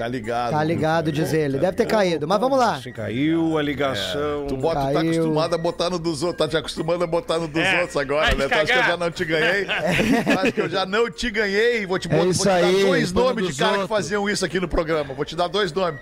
[0.00, 0.52] Tá ligado.
[0.52, 1.58] Tá ligado, diz ele.
[1.58, 2.26] Deve ter caído.
[2.26, 2.76] Mas vamos lá.
[2.76, 4.46] Assim, caiu a ligação.
[4.48, 5.10] Tu, bota, tu tá Caiu.
[5.10, 7.98] acostumado a botar no dos outros, tá te acostumando a botar no dos É, outros
[7.98, 8.48] agora, vai né?
[8.48, 8.88] Tu acha que eu cagar.
[8.90, 9.64] já não te ganhei?
[10.24, 11.84] Tu acha que eu já não te ganhei?
[11.84, 13.58] Vou te, É vou, vou isso te dar aí, dois põe no nomes de dos
[13.58, 13.98] cara que outros.
[13.98, 15.12] faziam isso aqui no programa.
[15.12, 16.00] Vou te dar dois nomes.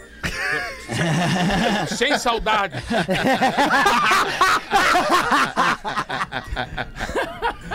[1.97, 2.77] Sem saudade.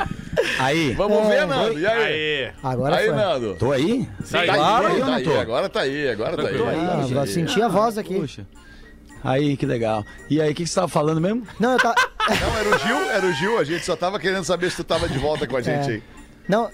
[0.59, 1.29] Aí, Vamos É.
[1.29, 1.79] ver, Nando.
[1.79, 2.45] E aí?
[2.45, 2.51] Aí.
[2.63, 3.15] Agora aí, foi.
[3.15, 3.55] Nando.
[3.55, 4.07] tô aí?
[4.31, 4.47] Tá aí.
[4.47, 5.39] Tá Claro, aí, eu tá não aí, tô.
[5.39, 6.55] agora tá aí, agora tá aí.
[6.61, 8.15] Ah, Aí, eu senti a voz aqui.
[8.19, 8.45] Puxa.
[9.23, 10.05] Aí, que legal.
[10.29, 11.47] E aí, o que, que você tava falando mesmo?
[11.59, 11.95] Não, eu tava.
[12.29, 13.57] Não, era o Gil, era o Gil.
[13.57, 15.93] A gente só tava querendo saber se tu tava de volta com a gente É.
[15.93, 16.03] aí.
[16.47, 16.69] Não,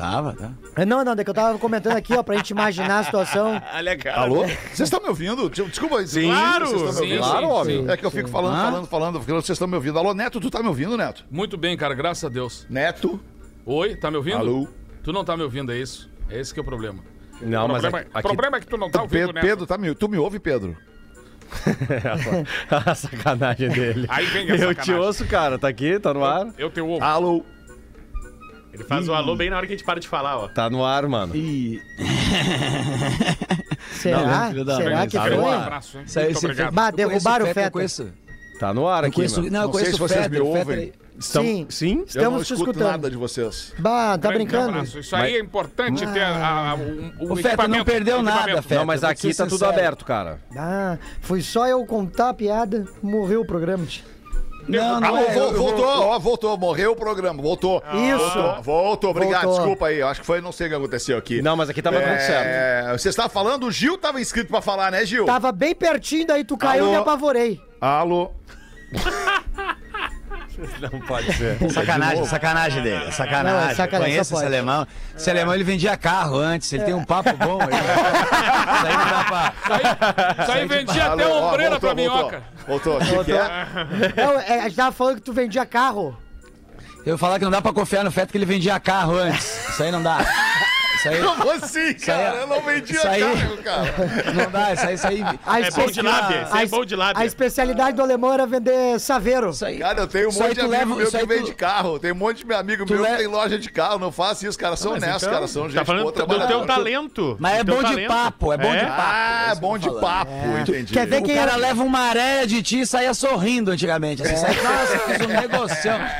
[0.00, 0.84] Tava, tá.
[0.86, 3.60] não, não, é que eu tava comentando aqui, ó, pra gente imaginar a situação.
[3.72, 4.18] Ah, legal.
[4.18, 4.42] Alô?
[4.46, 5.48] Vocês estão me ouvindo?
[5.50, 6.04] Desculpa.
[6.06, 6.66] Sim, claro.
[6.66, 7.24] Vocês estão me Sim, ouvindo?
[7.24, 7.52] sim, Claro, sim.
[7.52, 7.90] óbvio.
[7.90, 8.64] É que eu fico falando, Ah.
[8.70, 9.98] falando, falando, porque vocês estão me ouvindo.
[9.98, 11.24] Alô, Neto, tu tá me ouvindo, Neto?
[11.30, 12.66] Muito bem, cara, graças a Deus.
[12.70, 13.20] Neto?
[13.66, 14.38] Oi, tá me ouvindo?
[14.38, 14.66] Alô?
[15.04, 16.10] Tu não tá me ouvindo, é isso?
[16.28, 17.00] É esse que é o problema.
[17.42, 19.40] Não, o mas problema, aqui, o problema é que tu não tá ouvindo, Pedro, né?
[19.40, 20.76] Pedro tá me, tu me ouve, Pedro?
[22.70, 24.06] a sacanagem dele.
[24.08, 24.82] Aí vem a Eu sacanagem.
[24.84, 25.58] te ouço, cara.
[25.58, 26.48] Tá aqui, tá no ar.
[26.58, 27.02] Eu te ouvo.
[27.04, 27.44] Alô?
[28.72, 30.48] Ele faz o alô bem na hora que a gente para de falar, ó.
[30.48, 31.34] Tá no ar, mano.
[31.34, 31.80] E.
[33.92, 34.50] Será?
[34.64, 35.36] da Será que tá foi?
[35.36, 35.62] no Um ar.
[35.62, 36.04] abraço, hein?
[36.06, 36.34] Isso aí.
[36.72, 37.70] Bah, Eu derrubaram o eu Fetter.
[37.70, 38.08] conheço-
[38.58, 39.52] Tá no ar Eu aqui, conheço, mano.
[39.52, 40.92] não, eu Não sei conheço se o vocês Fetter, me ouvem.
[41.18, 41.66] Estão- Sim.
[41.68, 41.96] Sim?
[41.98, 42.90] Eu Estamos não te escuto escutando.
[42.90, 43.72] nada de vocês.
[43.78, 44.68] Bah, tá Grande brincando?
[44.70, 44.98] abraço.
[44.98, 48.62] Isso aí é importante ter a, a, um, um O Fetter não perdeu nada.
[48.62, 48.78] Fetter.
[48.78, 49.70] Não, mas eu aqui tá tudo sincero.
[49.72, 50.38] aberto, cara.
[50.56, 53.86] Ah, foi só eu contar a piada, morreu o programa.
[54.68, 55.32] Não, não Alô, é.
[55.32, 57.82] vo- eu- eu voltou, vou- ó, voltou, morreu o programa, voltou.
[57.94, 58.18] Isso.
[58.18, 59.58] Voltou, voltou, obrigado, Voltou.
[59.60, 61.42] desculpa aí, eu acho que foi, não sei o que aconteceu aqui.
[61.42, 62.46] Não, mas aqui tava tudo certo.
[62.46, 65.24] É, você estava falando, o Gil estava inscrito pra falar, né, Gil?
[65.24, 66.90] Tava bem pertinho, daí tu caiu e Alô?
[66.90, 67.60] me apavorei.
[67.80, 68.30] Alô?
[70.80, 71.56] Não pode ser.
[71.70, 73.04] Sacanagem, sacanagem dele.
[73.04, 73.60] é Sacanagem.
[73.60, 74.86] Não, é sacanagem, Conheço esse alemão.
[75.16, 77.58] Esse alemão ele vendia carro antes, ele tem um papo bom.
[77.62, 77.70] Ele...
[78.80, 80.42] Isso aí não dá pra.
[80.42, 82.42] Isso aí vendia até Alô, ó, ombreira voltou, pra minhoca.
[82.66, 83.20] Voltou, voltou.
[83.20, 84.24] O que que é?
[84.24, 86.16] Não, é, a gente tava falando que tu vendia carro.
[87.04, 89.70] Eu falar que não dá pra confiar no Feto que ele vendia carro antes.
[89.70, 90.18] Isso aí não dá.
[91.00, 91.22] Isso aí.
[91.22, 92.36] Como assim, aí cara?
[92.36, 93.94] é- Eu não vendia isso aí- carro, cara.
[94.34, 94.94] Não dá, isso aí.
[94.94, 97.24] Isso aí, A É bom de lábia, isso a é bom de A lábia.
[97.24, 99.50] especialidade do alemão era vender saveiro.
[99.50, 99.78] isso aí.
[99.78, 101.98] Cara, eu tenho um monte de amigo leva- meu que tu- vende carro.
[101.98, 103.98] Tem um monte de meu amigo Tu meu que tem loja de carro.
[103.98, 104.76] Não faça isso, cara.
[104.76, 105.48] São honestos, então, cara.
[105.48, 107.36] São gente tá falando boa, do teu talento.
[107.40, 109.00] Mas é bom de papo, é bom de papo.
[109.02, 110.92] Ah, bom de papo, entendi.
[110.92, 111.60] Quer ver O quem cara era...
[111.60, 114.22] leva uma areia de ti e saia sorrindo antigamente.
[114.22, 115.98] Assim, sai, nossa, fiz um negocião.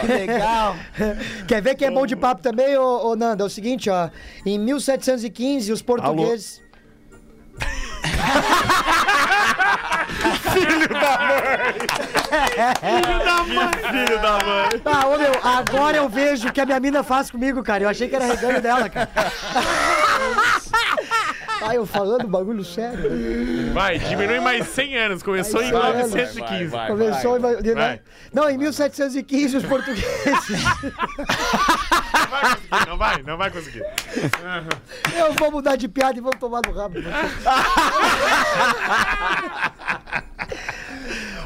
[0.00, 0.76] Que legal.
[1.46, 3.42] Quer ver quem é bom de papo também, ô, ô Nando?
[3.42, 4.07] É o seguinte, ó.
[4.44, 6.62] Em 1715, os portugueses...
[13.90, 14.82] Filho da mãe.
[14.84, 17.84] Ah, ô meu, agora eu vejo o que a minha mina faz comigo, cara.
[17.84, 19.08] Eu achei que era regalo dela, cara.
[21.60, 23.10] Ah, eu falando bagulho sério.
[23.74, 25.22] Vai, diminui mais 100 anos.
[25.24, 26.70] Começou em Vai, vai, 1915.
[26.86, 27.40] Começou em...
[27.74, 28.00] vai.
[28.32, 30.06] Não, em 1715 os portugueses...
[32.86, 33.82] Não vai, não vai conseguir.
[35.16, 36.98] eu vou mudar de piada e vou tomar no rabo.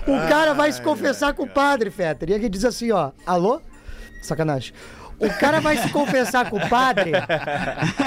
[0.06, 2.30] o cara vai se confessar com o padre, Fetter.
[2.30, 3.12] E ele diz assim, ó...
[3.26, 3.60] Alô?
[4.22, 4.72] Sacanagem.
[5.18, 7.12] O cara vai se confessar com o padre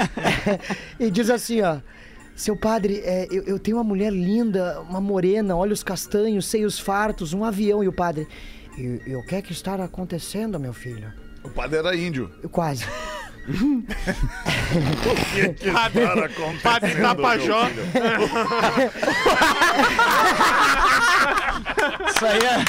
[1.00, 1.78] e diz assim, ó...
[2.34, 7.32] Seu padre, é, eu, eu tenho uma mulher linda, uma morena, olhos castanhos, seios fartos,
[7.32, 7.82] um avião.
[7.82, 8.28] E o padre...
[8.76, 11.10] E, e o que é que está acontecendo, meu filho?
[11.46, 12.30] O padre era índio.
[12.42, 12.84] Eu quase.
[15.72, 16.08] Padre,
[16.62, 17.68] padre Tapajó.
[22.08, 22.64] Isso aí é.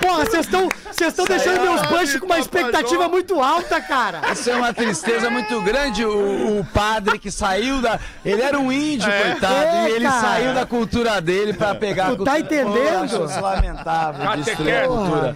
[0.00, 4.22] Porra, vocês estão vocês estão deixando meus bunches com uma expectativa muito alta, cara.
[4.32, 6.04] Isso é uma tristeza muito grande.
[6.04, 8.00] O, o padre que saiu da.
[8.24, 9.54] Ele era um índio, coitado.
[9.54, 10.20] É, e ele cara.
[10.20, 12.38] saiu da cultura dele pra pegar Tu a tá cultura.
[12.38, 12.76] entendendo?
[12.78, 14.36] Eu acho isso lamentável.
[14.42, 15.34] Destruir a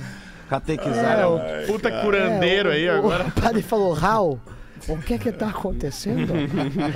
[0.61, 0.89] Catequese.
[0.89, 1.41] cultura.
[1.41, 1.41] Catequizaram.
[1.67, 3.27] Puta curandeiro aí o, agora.
[3.27, 4.41] O padre falou, Raul,
[4.89, 6.33] o que é que tá acontecendo?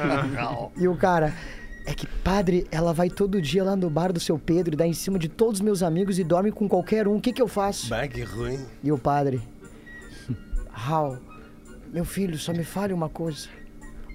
[0.77, 1.33] e o cara,
[1.87, 4.87] é que padre, ela vai todo dia lá no bar do seu Pedro e dá
[4.87, 7.17] em cima de todos os meus amigos e dorme com qualquer um.
[7.17, 7.89] O que que eu faço?
[7.89, 8.59] Bah, que ruim.
[8.83, 9.41] E o padre,
[10.71, 11.19] Raul,
[11.93, 13.49] meu filho, só me fale uma coisa.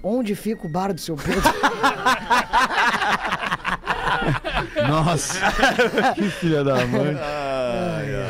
[0.02, 1.42] Onde fica o bar do seu Pedro?
[4.88, 5.38] Nossa.
[6.14, 7.16] que filha da mãe.
[7.18, 8.23] Ai, ai.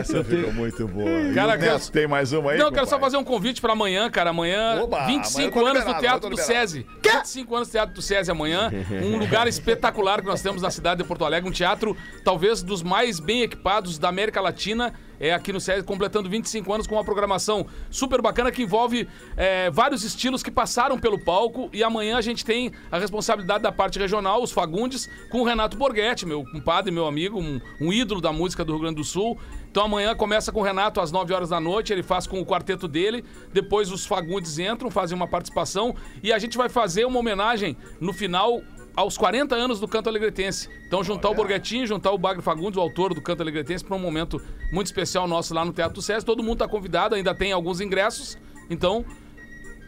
[0.00, 1.08] Essa ficou muito boa.
[1.08, 3.72] E Cara, Neto tem mais uma aí, Não, eu quero só fazer um convite pra
[3.72, 4.30] amanhã, cara.
[4.30, 6.36] Amanhã, Oba, 25 amanhã anos do Teatro do.
[6.36, 6.86] SESI.
[7.04, 8.70] 25 anos do Teatro do SESI amanhã.
[9.02, 11.48] Um lugar espetacular que nós temos na cidade de Porto Alegre.
[11.48, 14.94] Um teatro, talvez, dos mais bem equipados da América Latina.
[15.20, 19.68] É aqui no SESI, completando 25 anos com uma programação super bacana que envolve é,
[19.68, 21.68] vários estilos que passaram pelo palco.
[21.72, 25.76] E amanhã a gente tem a responsabilidade da parte regional, os Fagundes, com o Renato
[25.76, 29.36] Borghetti, meu compadre, meu amigo, um, um ídolo da música do Rio Grande do Sul.
[29.70, 32.46] Então amanhã começa com o Renato às 9 horas da noite, ele faz com o
[32.46, 37.18] quarteto dele, depois os Fagundes entram, fazem uma participação e a gente vai fazer uma
[37.18, 38.62] homenagem no final
[38.96, 40.68] aos 40 anos do Canto Alegretense.
[40.86, 44.00] Então juntar o Borghetinho, juntar o Bagre Fagundes, o autor do Canto Alegretense, para um
[44.00, 44.42] momento
[44.72, 46.26] muito especial nosso lá no Teatro do SESI.
[46.26, 48.36] Todo mundo está convidado, ainda tem alguns ingressos,
[48.68, 49.04] então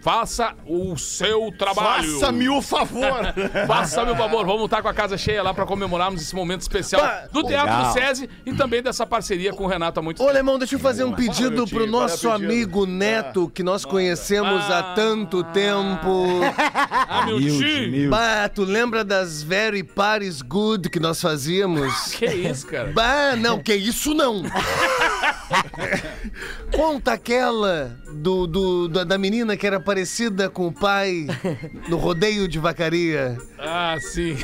[0.00, 2.12] faça o seu trabalho.
[2.18, 3.20] Faça-me o favor.
[3.66, 7.02] Faça-me o favor, vamos estar com a casa cheia lá para comemorarmos esse momento especial
[7.02, 7.92] Bah, do Teatro legal.
[7.92, 10.30] do SESI e também dessa parceria com o Renato há muito Ô, tempo.
[10.30, 12.52] Alemão, deixa eu fazer um pedido nosso é o pedido?
[12.52, 16.26] amigo Neto, que nós conhecemos há tanto tempo.
[17.12, 18.08] Ah, meu tio!
[18.10, 22.12] Bah, tu lembra das Very Parties Good que nós fazíamos?
[22.14, 22.92] Que isso, cara?
[22.92, 24.42] Bah, não, que isso não.
[26.72, 31.26] Conta aquela do, do- da, da menina que era parecida com o pai
[31.88, 33.36] no rodeio de vacaria.
[33.58, 34.36] Ah, sim.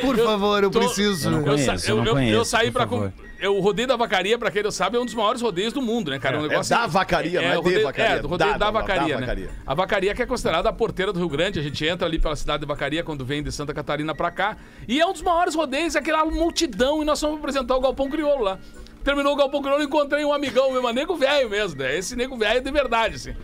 [0.00, 1.28] Por favor, eu tô- preciso.
[1.28, 3.86] Eu não Eu, conheço, eu eu, não eu- eu conheço, saí com- Eu, o rodeio
[3.86, 6.38] da vacaria, pra quem não sabe, é um dos maiores rodeios do mundo, né, cara?
[6.40, 8.50] Um É, negócio é da vacaria, não é o de rodeio, vacaria, É, do rodeio
[8.52, 9.20] da- da, da- da vacaria, né?
[9.20, 9.50] vacaria.
[9.66, 11.60] A vacaria que é considerada a porteira do Rio Grande.
[11.60, 14.56] A gente entra ali pela cidade de Vacaria quando vem de Santa Catarina pra cá.
[14.88, 17.02] E é um dos maiores rodeios, é aquela multidão.
[17.02, 18.58] E nós vamos apresentar o Galpão Crioulo lá.
[19.04, 21.96] Terminou o Galpão Crioulo, encontrei um amigão meu, mas nego velho mesmo, né?
[21.96, 23.34] Esse nego velho de verdade, assim.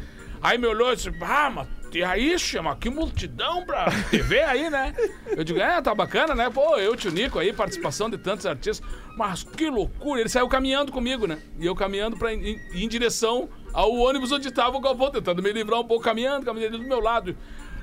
[0.44, 4.68] Aí me olhou e disse, ah, mas e aí, chama, que multidão pra TV aí,
[4.68, 4.92] né?
[5.28, 6.50] Eu digo, é, tá bacana, né?
[6.50, 8.84] Pô, eu, tio Nico aí, participação de tantos artistas.
[9.16, 10.20] Mas que loucura!
[10.20, 11.38] Ele saiu caminhando comigo, né?
[11.56, 15.52] E eu caminhando pra, em, em direção ao ônibus onde tava o Galvão, tentando me
[15.52, 17.36] livrar um pouco, caminhando, caminhando do meu lado.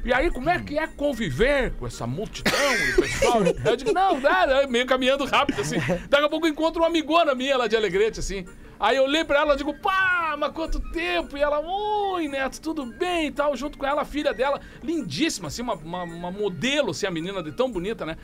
[0.03, 3.41] E aí, como é que é conviver com essa multidão de pessoal?
[3.63, 5.77] Eu digo, não, dá, meio caminhando rápido, assim.
[6.09, 8.45] Daqui a pouco eu encontro uma amigona minha lá de Alegrete, assim.
[8.81, 11.37] Aí eu olhei pra ela e digo, pá, mas quanto tempo?
[11.37, 13.55] E ela, oi, Neto, tudo bem e tal.
[13.55, 17.43] Junto com ela, a filha dela, lindíssima, assim, uma, uma, uma modelo, assim, a menina
[17.43, 18.17] de tão bonita, né?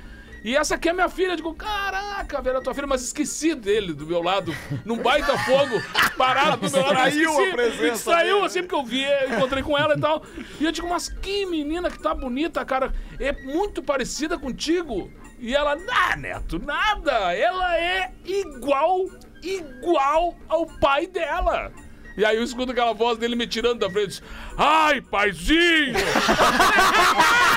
[0.43, 1.33] E essa aqui é minha filha.
[1.33, 4.51] Eu digo, caraca, velho, é tua filha, mas esqueci dele do meu lado,
[4.83, 5.79] num baita fogo,
[6.17, 7.11] parado do meu lado.
[7.11, 8.45] Distraiu a presença dele.
[8.45, 10.23] assim, porque eu vi, encontrei com ela e tal.
[10.59, 12.91] E eu digo, mas que menina que tá bonita, cara.
[13.19, 15.11] É muito parecida contigo.
[15.39, 17.35] E ela, ah, Neto, nada.
[17.35, 19.05] Ela é igual,
[19.43, 21.71] igual ao pai dela.
[22.17, 24.23] E aí eu escuto aquela voz dele me tirando da frente.
[24.57, 25.93] Ai, paizinho!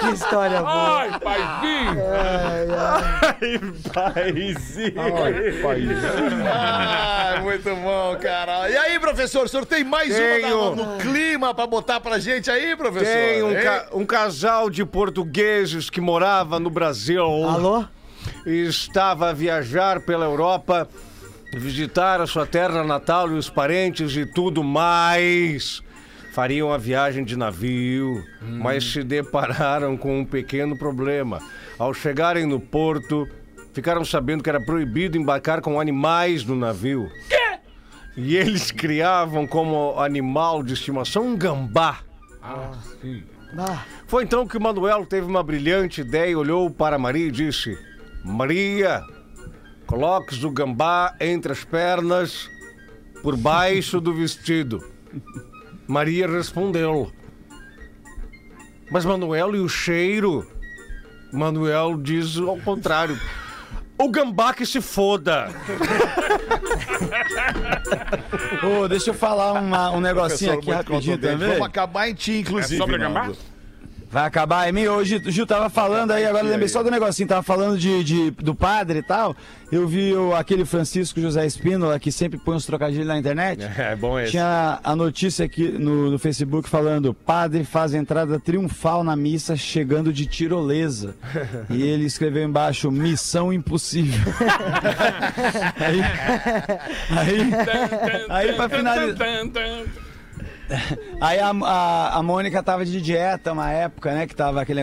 [0.00, 1.00] Que história boa.
[1.00, 2.02] Ai, paizinho!
[6.46, 8.68] Ah, muito bom, cara.
[8.70, 10.58] E aí, professor, o senhor tem mais Tenho.
[10.72, 13.06] uma da- no clima pra botar pra gente aí, professor?
[13.06, 17.22] Tem um, ca- um casal de portugueses que morava no Brasil.
[17.24, 17.84] Alô?
[18.46, 20.88] E estava a viajar pela Europa,
[21.54, 25.82] visitar a sua terra natal e os parentes e tudo mais.
[26.32, 31.40] Fariam a viagem de navio, mas se depararam com um pequeno problema.
[31.78, 33.26] Ao chegarem no porto,
[33.72, 37.10] ficaram sabendo que era proibido embarcar com animais no navio.
[38.16, 41.98] E eles criavam como animal de estimação um gambá.
[42.42, 42.72] Ah,
[44.06, 47.76] Foi então que o Manuel teve uma brilhante ideia, olhou para Maria e disse:
[48.24, 49.02] Maria,
[49.86, 52.48] coloques o gambá entre as pernas,
[53.22, 54.84] por baixo do vestido.
[55.90, 57.10] Maria respondeu:
[58.92, 60.46] Mas Manuel, e o cheiro?
[61.32, 63.18] Manuel diz ao contrário:
[63.98, 65.48] O gambá que se foda.
[68.62, 71.48] Ô, deixa eu falar uma- um negocinho aqui rapidinho também.
[71.48, 72.76] Vamos acabar em ti, inclusive.
[72.76, 73.30] É sobre gambá?
[74.10, 74.88] Vai acabar em mim?
[74.88, 78.30] Hoje o Gil tava falando aí, agora lembrei só do negocinho, tava falando de, de-
[78.32, 79.36] do padre e tal.
[79.70, 83.60] Eu vi o- aquele Francisco José Espínola que sempre põe uns trocadilhos na internet.
[83.78, 84.32] É bom esse.
[84.32, 90.12] Tinha a notícia aqui no, no Facebook falando: padre faz entrada triunfal na missa chegando
[90.12, 91.14] de tirolesa.
[91.70, 94.20] e ele escreveu embaixo: missão impossível.
[95.78, 96.00] aí,
[97.16, 97.50] aí,
[98.28, 99.16] aí pra finalizar.
[101.20, 104.26] Aí a, a, a Mônica tava de dieta uma época, né?
[104.26, 104.80] Que tava aquele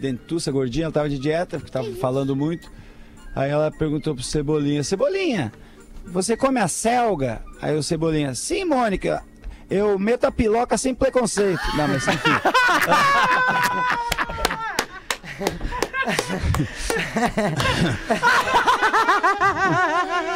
[0.00, 2.70] dentuça gordinha, ela tava de dieta, porque tava falando muito.
[3.34, 5.52] Aí ela perguntou pro Cebolinha, Cebolinha,
[6.06, 7.42] você come a selga?
[7.62, 9.22] Aí o Cebolinha, sim, Mônica,
[9.70, 11.62] eu meto a piloca sem preconceito.
[11.76, 12.30] Não, mas enfim.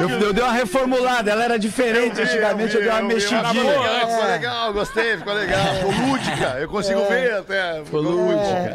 [0.00, 3.62] Eu, eu dei uma reformulada, ela era diferente antigamente, eu, dei uma mexidinha.
[3.62, 5.74] legal, ficou legal, gostei, ficou legal.
[5.76, 7.84] Ficou lúdica, eu consigo ver até.
[7.84, 8.74] Ficou lúdica.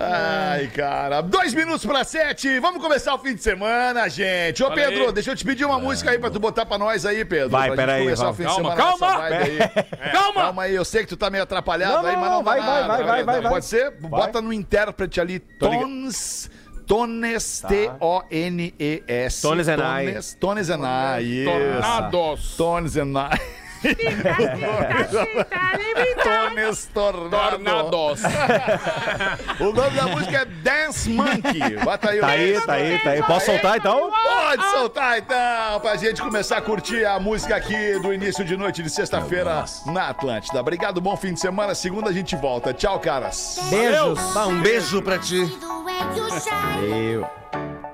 [0.00, 1.20] Ai, cara.
[1.20, 4.62] Dois minutos pra sete, vamos começar o fim de semana, gente.
[4.62, 5.12] Ô, Olha Pedro, aí.
[5.12, 7.50] deixa eu te pedir uma música aí pra tu botar pra nós aí, Pedro.
[7.50, 8.36] Vai, pra pera gente aí, começar o vamos.
[8.36, 9.18] fim de Calma, calma.
[9.18, 10.10] vibe aí.
[10.12, 10.40] Calma!
[10.42, 12.66] Calma aí, eu sei que tu tá meio atrapalhado Não, aí, mas não, vai, vai,
[12.66, 13.52] nada, vai, vai, vai, vai.
[13.52, 13.90] Pode ser?
[13.92, 15.38] Bota no intérprete ali.
[15.38, 16.50] Tons...
[16.86, 19.42] Tones, T-O-N-E-S.
[19.42, 20.04] Tones and I.
[20.06, 21.22] Tones- Tones and I.
[21.22, 22.56] Tornados.
[22.56, 23.38] Tones and I.
[26.22, 27.50] Tones Tornado.
[27.50, 28.22] Tornados.
[29.60, 31.76] O nome da música é Dance Monkey.
[31.82, 33.22] Bota aí o Tá aí, tá aí, tá aí.
[33.22, 34.10] Posso soltar então?
[34.10, 38.82] Pode soltar então, pra gente começar a curtir a música aqui do início de noite
[38.82, 40.60] de sexta-feira na Atlântida.
[40.60, 41.74] Obrigado, bom fim de semana.
[41.74, 42.72] Segunda a gente volta.
[42.72, 43.58] Tchau, caras.
[43.70, 44.36] Beijos.
[44.36, 45.46] Ah, um beijo pra ti.
[45.46, 47.12] The way you shine.
[47.12, 47.93] Eu.